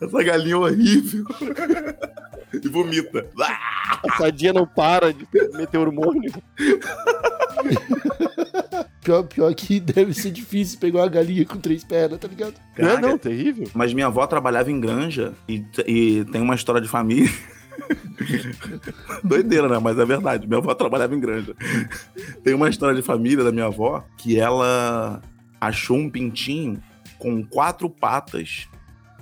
[0.00, 1.26] Essa galinha horrível.
[2.52, 3.26] E vomita.
[3.40, 4.00] Ah!
[4.08, 6.32] A sadia não para de meter hormônio.
[9.02, 12.54] Pior, pior que deve ser difícil pegar uma galinha com três pernas, tá ligado?
[12.76, 13.08] Não, é Caraca.
[13.08, 13.68] não, terrível.
[13.74, 17.30] Mas minha avó trabalhava em granja e, e tem uma história de família.
[19.22, 19.78] Doideira, né?
[19.78, 20.46] Mas é verdade.
[20.46, 21.54] Minha avó trabalhava em granja.
[22.42, 25.22] Tem uma história de família da minha avó que ela
[25.60, 26.82] achou um pintinho
[27.18, 28.68] com quatro patas,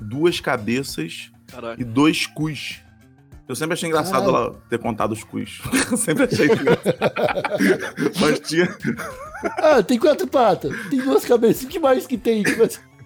[0.01, 1.81] duas cabeças Caraca.
[1.81, 2.84] e dois cus.
[3.49, 5.61] Eu sempre achei engraçado ela ter contado os cus.
[5.99, 6.97] Sempre achei engraçado.
[8.21, 8.75] Mas tinha.
[9.59, 12.43] Ah, tem quatro patas, tem duas cabeças, o que mais que tem?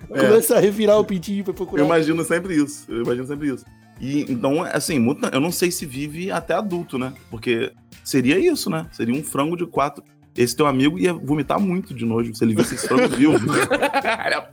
[0.09, 1.83] Começa a revirar o pintinho pra procurar.
[1.83, 2.85] Eu imagino sempre isso.
[2.89, 3.65] Eu imagino sempre isso.
[4.01, 7.13] E então, assim, muito- eu não sei se vive até adulto, né?
[7.31, 7.73] Porque
[8.05, 8.87] seria isso, né?
[8.93, 10.05] Seria um frango de quatro.
[10.41, 13.39] Esse teu amigo ia vomitar muito de nojo se ele visse esse frango vivo.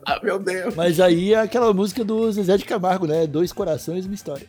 [0.04, 0.74] ah, meu Deus.
[0.76, 3.28] Mas aí é aquela música do Zezé de Camargo, né?
[3.28, 4.48] Dois corações, uma história.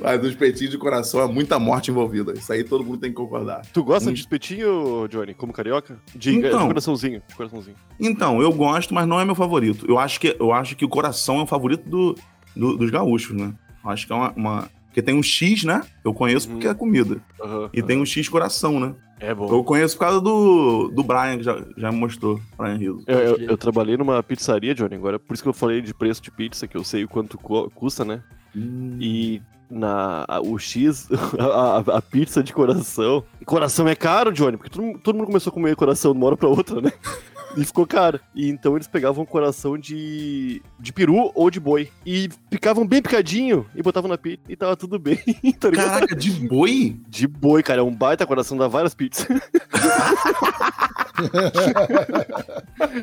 [0.00, 2.32] Mas os petinhos de coração é muita morte envolvida.
[2.32, 3.62] Isso aí todo mundo tem que concordar.
[3.72, 4.12] Tu gosta Hum.
[4.12, 5.98] de espetinho, Johnny, como carioca?
[6.14, 6.60] De, Então.
[6.62, 7.76] de coraçãozinho, de coraçãozinho.
[8.00, 9.84] Então, eu gosto, mas não é meu favorito.
[9.88, 12.14] Eu acho que, eu acho que o coração é o favorito do,
[12.56, 13.52] do- dos gaúchos, né?
[13.84, 15.82] Eu acho que é uma, uma- Porque tem um X, né?
[16.04, 17.20] Eu conheço porque é comida.
[17.42, 17.68] Aham.
[17.72, 18.94] E tem um X coração, né?
[19.18, 19.48] É bom.
[19.52, 22.40] Eu conheço por causa do, do Brian, que já, já me mostrou.
[22.56, 23.02] Brian Rizzo.
[23.08, 26.22] Eu, eu- eu trabalhei numa pizzaria, Johnny, agora por isso que eu falei de preço
[26.22, 27.36] de pizza, que eu sei o quanto
[27.74, 28.22] custa, né?
[28.54, 28.96] Hum.
[29.00, 31.08] E na a- o X,
[31.40, 33.24] a, a- pizza de coração.
[33.40, 36.18] E coração é caro, Johnny, porque todo, mundo- todo mundo começou a comer coração de
[36.18, 36.92] uma hora pra outra, né?
[37.56, 38.20] E ficou caro.
[38.34, 41.90] E então eles pegavam coração de, de peru ou de boi.
[42.04, 45.18] E picavam bem picadinho e botavam na pizza e tava tudo bem,
[45.60, 45.70] tá?
[45.70, 46.96] Caraca, de boi?
[47.08, 47.80] De boi, cara.
[47.80, 49.26] É um baita coração, dá várias pizzas.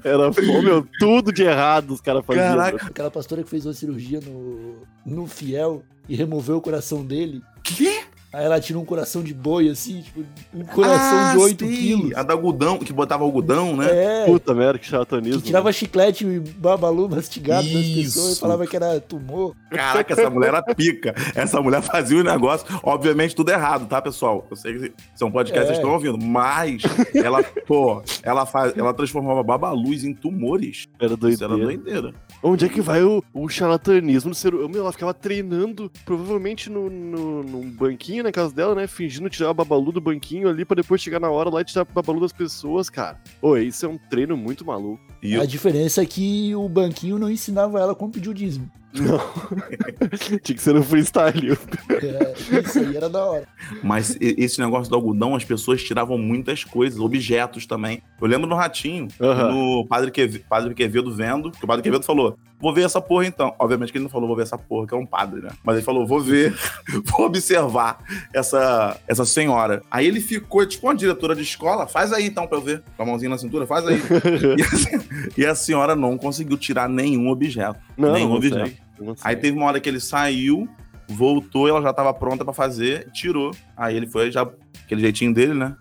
[0.03, 2.45] Era fome, meu, tudo de errado os caras faziam.
[2.45, 2.85] Caraca.
[2.85, 4.75] Aquela pastora que fez uma cirurgia no,
[5.05, 7.41] no fiel e removeu o coração dele.
[7.63, 8.00] Que?
[8.33, 10.23] Aí ela tirou um coração de boi, assim, tipo,
[10.53, 11.73] um coração de 8 Ah, sim.
[11.75, 12.13] quilos.
[12.15, 13.87] A da algodão, que botava algodão, né?
[13.91, 15.41] É, Puta merda, que que charlatanismo.
[15.41, 17.95] tirava chiclete e babalu mastigado das Isso.
[18.15, 19.53] pessoas e falava que era tumor.
[19.69, 21.13] Caraca, essa mulher era pica.
[21.35, 24.47] Essa mulher fazia o negócio, obviamente tudo errado, tá, pessoal?
[24.49, 25.65] Eu sei que são podcasts que É.
[25.65, 26.81] vocês estão ouvindo, mas
[27.13, 30.87] ela, pô, ela, faz, ela transformava babaluz em tumores.
[30.99, 32.13] Era Isso era doideira.
[32.43, 34.69] Onde é que vai o, o charlatanismo do ser humano?
[34.69, 38.87] Meu, ela ficava treinando, provavelmente no, no, num banquinho na casa dela, né?
[38.87, 41.83] Fingindo tirar a babalu do banquinho ali pra depois chegar na hora lá e tirar
[41.83, 43.21] a babalu das pessoas, cara.
[43.41, 44.99] Ô, isso é um treino muito maluco.
[45.21, 48.69] E A eu, diferença é que o banquinho não ensinava ela como pedir o dízimo.
[48.93, 49.19] Não.
[50.43, 51.57] Tinha que ser no freestyle.
[51.89, 53.47] É, isso aí era da hora.
[53.83, 58.01] mas esse negócio do algodão, as pessoas tiravam muitas coisas, objetos também.
[58.19, 59.51] Eu lembro no Ratinho, Aham.
[59.51, 63.25] no Padre Quevedo, Padre Quevedo vendo, que o Padre Quevedo falou, vou ver essa porra
[63.25, 63.53] então.
[63.57, 65.49] Obviamente que ele não falou, vou ver essa porra, que é um padre, né?
[65.63, 66.55] Mas ele falou, vou ver,
[67.05, 67.99] vou observar
[68.33, 69.81] essa, essa senhora.
[69.89, 73.03] Aí ele ficou, tipo, uma diretora de escola, faz aí então pra eu ver, com
[73.03, 73.99] a mãozinha na cintura, faz aí.
[74.57, 75.01] e, a,
[75.37, 77.79] e a senhora não conseguiu tirar nenhum objeto.
[77.97, 78.59] Não, nenhum não objeto.
[78.59, 79.27] consegue, não consegue.
[79.27, 80.67] Aí teve uma hora que ele saiu,
[81.07, 83.51] voltou, ela já tava pronta pra fazer, tirou.
[83.75, 84.47] Aí ele foi já,
[84.85, 85.75] aquele jeitinho dele, né?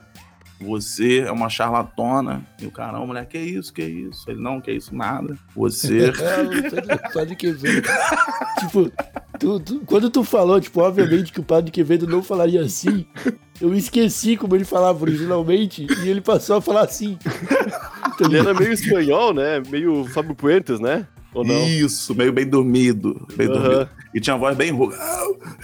[0.60, 2.44] Você é uma charlatona.
[2.60, 4.30] E o caramba, mulher, que isso, que isso?
[4.30, 5.34] Ele, não, que isso, nada.
[5.56, 6.12] Você.
[6.20, 7.88] É, o Padre Quevedo.
[8.60, 8.92] tipo,
[9.38, 13.06] tu- tu- quando tu falou, tipo, obviamente que o Padre Quevedo não falaria assim,
[13.60, 17.18] eu esqueci como ele falava originalmente e ele passou a falar assim.
[18.20, 19.62] Ele era meio espanhol, né?
[19.70, 21.06] Meio Fábio Puentes, né?
[21.34, 21.64] Ou não?
[21.68, 23.26] Isso, meio bem dormido.
[23.36, 23.88] Dormido.
[24.14, 24.96] E tinha uma voz bem rouca.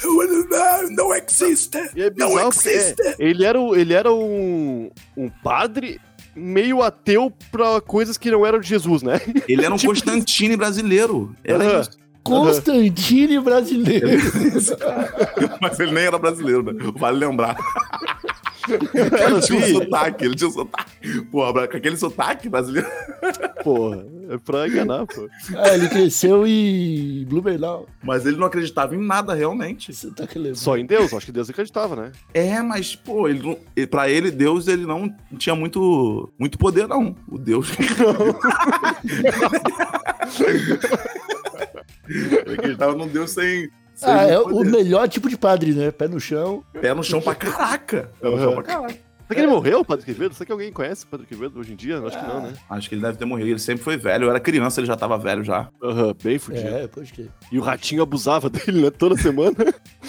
[0.04, 1.76] Não, não existe.
[1.96, 2.94] É Não existe.
[3.18, 6.00] ele era, o- ele era um, um padre
[6.34, 9.20] meio ateu pra coisas que não eram de Jesus, né?
[9.48, 11.34] Ele era um Constantine brasileiro.
[11.42, 11.80] Era Aham.
[11.80, 11.90] isso.
[12.22, 14.06] Constantine brasileiro.
[15.62, 16.72] Mas ele nem era brasileiro, né?
[16.96, 17.56] Vale lembrar.
[18.72, 21.20] Ele tinha um sotaque, ele tinha um sotaque.
[21.30, 22.88] Pô, com aquele sotaque brasileiro.
[23.62, 24.16] porra.
[24.28, 25.28] É pra enganar, pô.
[25.56, 27.86] Ah, ele cresceu em Blumenau.
[28.02, 29.94] Mas ele não acreditava em nada realmente.
[29.94, 30.26] Você tá.
[30.54, 32.10] Só em Deus, acho que Deus acreditava, né?
[32.34, 33.56] É, mas, pô, ele não,
[33.86, 37.14] pra ele, Deus, ele não tinha muito, muito poder, não.
[37.28, 37.70] O Deus.
[42.08, 43.70] ele acreditava num Deus sem.
[44.02, 45.90] Ah, é o melhor tipo de padre, né?
[45.90, 46.62] Pé no chão.
[46.80, 48.10] Pé no chão pra caraca.
[48.20, 49.06] Pé no chão pra caraca.
[49.28, 50.34] Será que ele morreu, o Padre Quevedo?
[50.34, 51.98] Será que alguém conhece o Padre Quevedo hoje em dia?
[51.98, 52.52] Acho que não, né?
[52.70, 53.50] Acho que ele deve ter morrido.
[53.50, 54.26] Ele sempre foi velho.
[54.26, 55.68] Eu era criança, ele já tava velho já.
[55.82, 56.68] Aham, bem fudido.
[56.68, 57.28] É, pode crer.
[57.50, 58.90] E o ratinho abusava dele, né?
[58.90, 59.56] Toda semana.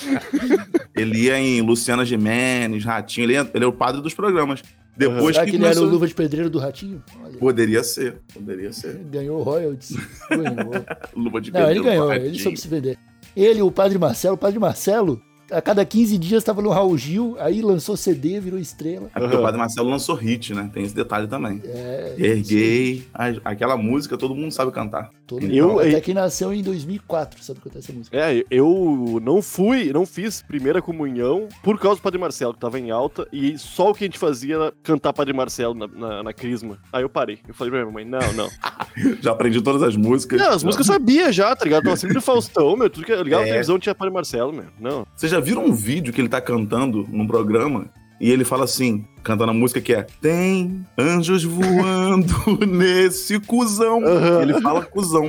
[0.95, 3.25] Ele ia em Luciana Gimenez, Ratinho.
[3.25, 4.61] Ele, ia- ele é o padre dos programas.
[4.95, 5.93] Depois Será que, que ele era o começou...
[5.93, 7.03] luva de pedreiro do ratinho?
[7.23, 8.15] Olha, Poderia ser.
[8.33, 8.95] Poderia ser.
[9.11, 9.95] ganhou royalties.
[10.27, 10.73] Ganhou.
[11.15, 12.97] Luva de Não, ele pedreiro, ganhou, ele soube se vender.
[13.39, 15.21] Ele, o Padre Marcelo, o Padre Marcelo,
[15.51, 19.09] a cada 15 dias estava no Raul Gil, aí lançou CD, virou estrela.
[19.15, 20.69] É porque o Padre Marcelo lançou hit, né?
[20.73, 21.61] Tem esse detalhe também.
[21.63, 23.03] É, Erguei.
[23.13, 25.09] a- Aquela música todo mundo sabe cantar.
[25.27, 25.79] Todo Eu-.
[25.79, 28.17] Até eu- que nasceu em 2004, sabe cantar essa música.
[28.17, 32.79] É, eu não fui, não fiz primeira comunhão por causa do Padre Marcelo, que tava
[32.79, 36.23] em alta, e só o que a gente fazia era cantar Padre Marcelo na, na,
[36.23, 36.79] na crisma.
[36.91, 37.39] Aí eu parei.
[37.47, 38.49] Eu falei pra minha mãe, não, não.
[39.21, 40.39] Já aprendi todas as músicas.
[40.39, 41.83] Não, as músicas eu sabia já, tá ligado?
[41.83, 42.89] Tava sempre no Faustão, meu.
[42.89, 43.45] Tudo que eu ligava É.
[43.45, 44.65] a televisão tinha Padre Marcelo, meu.
[44.79, 45.05] Não.
[45.15, 49.05] Vocês já viram um vídeo que ele tá cantando num programa e ele fala assim:
[49.27, 52.33] cantando a música que é Tem anjos voando
[52.65, 54.01] nesse cuzão.
[54.41, 55.27] Ele fala cuzão.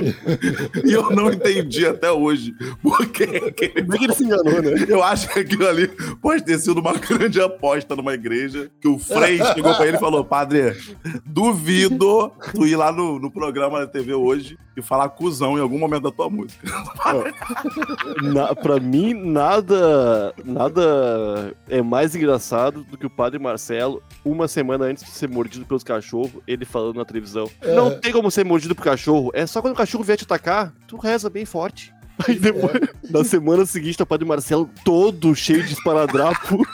[0.85, 4.23] E eu não entendi até hoje por que que ele Como é que ele se
[4.23, 4.85] enganou, né?
[4.87, 5.87] eu acho que aquilo ali
[6.21, 8.71] pode ter sido uma grande aposta numa igreja.
[8.79, 10.77] Que o Frei chegou pra ele e falou: Padre,
[11.25, 15.77] duvido tu ir lá no, no programa da TV hoje e falar cuzão em algum
[15.77, 16.67] momento da tua música.
[18.23, 23.88] Na, pra mim, nada, nada é mais engraçado do que o padre Marcelo,
[24.23, 27.49] uma semana antes de ser mordido pelos cachorros, ele falando na televisão.
[27.75, 30.73] Não tem como ser mordido por cachorro, é só quando o cachorro vier te atacar,
[30.87, 31.93] tu reza bem forte.
[32.27, 32.73] Aí depois,
[33.09, 36.65] na semana seguinte, tá o padre Marcelo todo cheio de esparadrapo.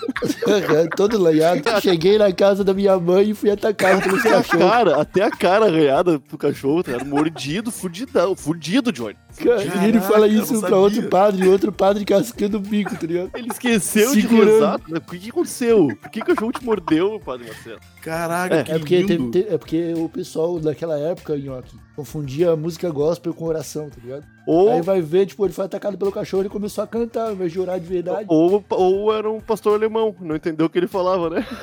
[0.96, 1.62] Todo lanhado.
[1.82, 4.48] Cheguei na casa da minha mãe e fui atacado a cachorros.
[4.72, 7.08] cara, até a cara arranhada pro cachorro, tá ligado?
[7.08, 9.16] Mordido, fudidão, fudido, Johnny.
[9.38, 12.96] Cara, e ele Caraca, fala isso pra outro padre, e outro padre cascando o bico,
[12.96, 13.32] tá ligado?
[13.36, 14.46] Ele esqueceu Segurando.
[14.46, 14.80] de rezar.
[14.88, 14.98] né?
[14.98, 15.88] O que, que aconteceu?
[16.02, 17.80] Por que o cachorro te mordeu, padre Marcelo?
[18.02, 19.32] Caraca, É, que É porque, lindo.
[19.32, 23.90] tem- tem- é porque o pessoal daquela época, Nhoque, confundia a música gospel com oração,
[23.90, 24.24] tá ligado?
[24.48, 27.34] Ou, Aí vai ver, tipo, ele foi atacado pelo cachorro e começou a cantar, ao
[27.34, 28.26] invés de orar de verdade.
[28.28, 31.46] ou, ou era um pastor alemão, não entendeu o que ele falava, né?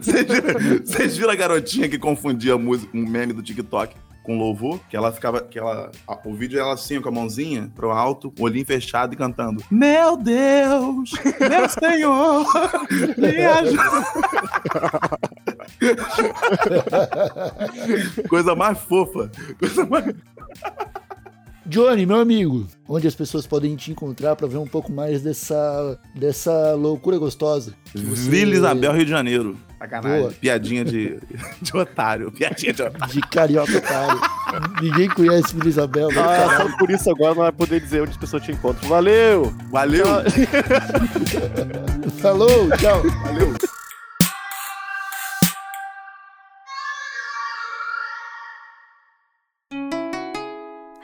[0.00, 3.94] Vocês viram- Vocês viram a garotinha que confundia a música, um meme do TikTok
[4.30, 4.80] com louvor?
[4.88, 5.40] Que ela ficava.
[5.40, 5.90] Que ela,
[6.24, 9.64] o vídeo ela assim, com a mãozinha pro alto, olhinho fechado e cantando.
[9.70, 11.10] Meu Deus,
[11.40, 12.46] meu Senhor,
[13.18, 14.06] me ajuda.
[18.28, 19.30] Coisa mais fofa.
[19.58, 20.14] Coisa mais...
[21.66, 25.98] Johnny, meu amigo, onde as pessoas podem te encontrar pra ver um pouco mais dessa,
[26.14, 27.74] dessa loucura gostosa?
[27.94, 29.56] você- Vila Isabel, Rio de Janeiro.
[29.78, 30.20] Sacanagem.
[30.20, 30.32] Boa.
[30.32, 31.18] Piadinha de,
[31.62, 32.30] de otário.
[32.32, 33.12] Piadinha de otário.
[33.14, 34.20] De carioca, otário.
[34.82, 36.08] Ninguém conhece Vila Isabel.
[36.18, 38.88] Ah, só por isso agora não vai poder dizer onde as pessoas te encontram.
[38.88, 39.52] Valeu!
[39.70, 40.04] Valeu.
[42.20, 43.02] Falou, tchau.
[43.24, 43.54] Valeu.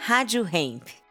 [0.08, 1.05] Rádio Hemp.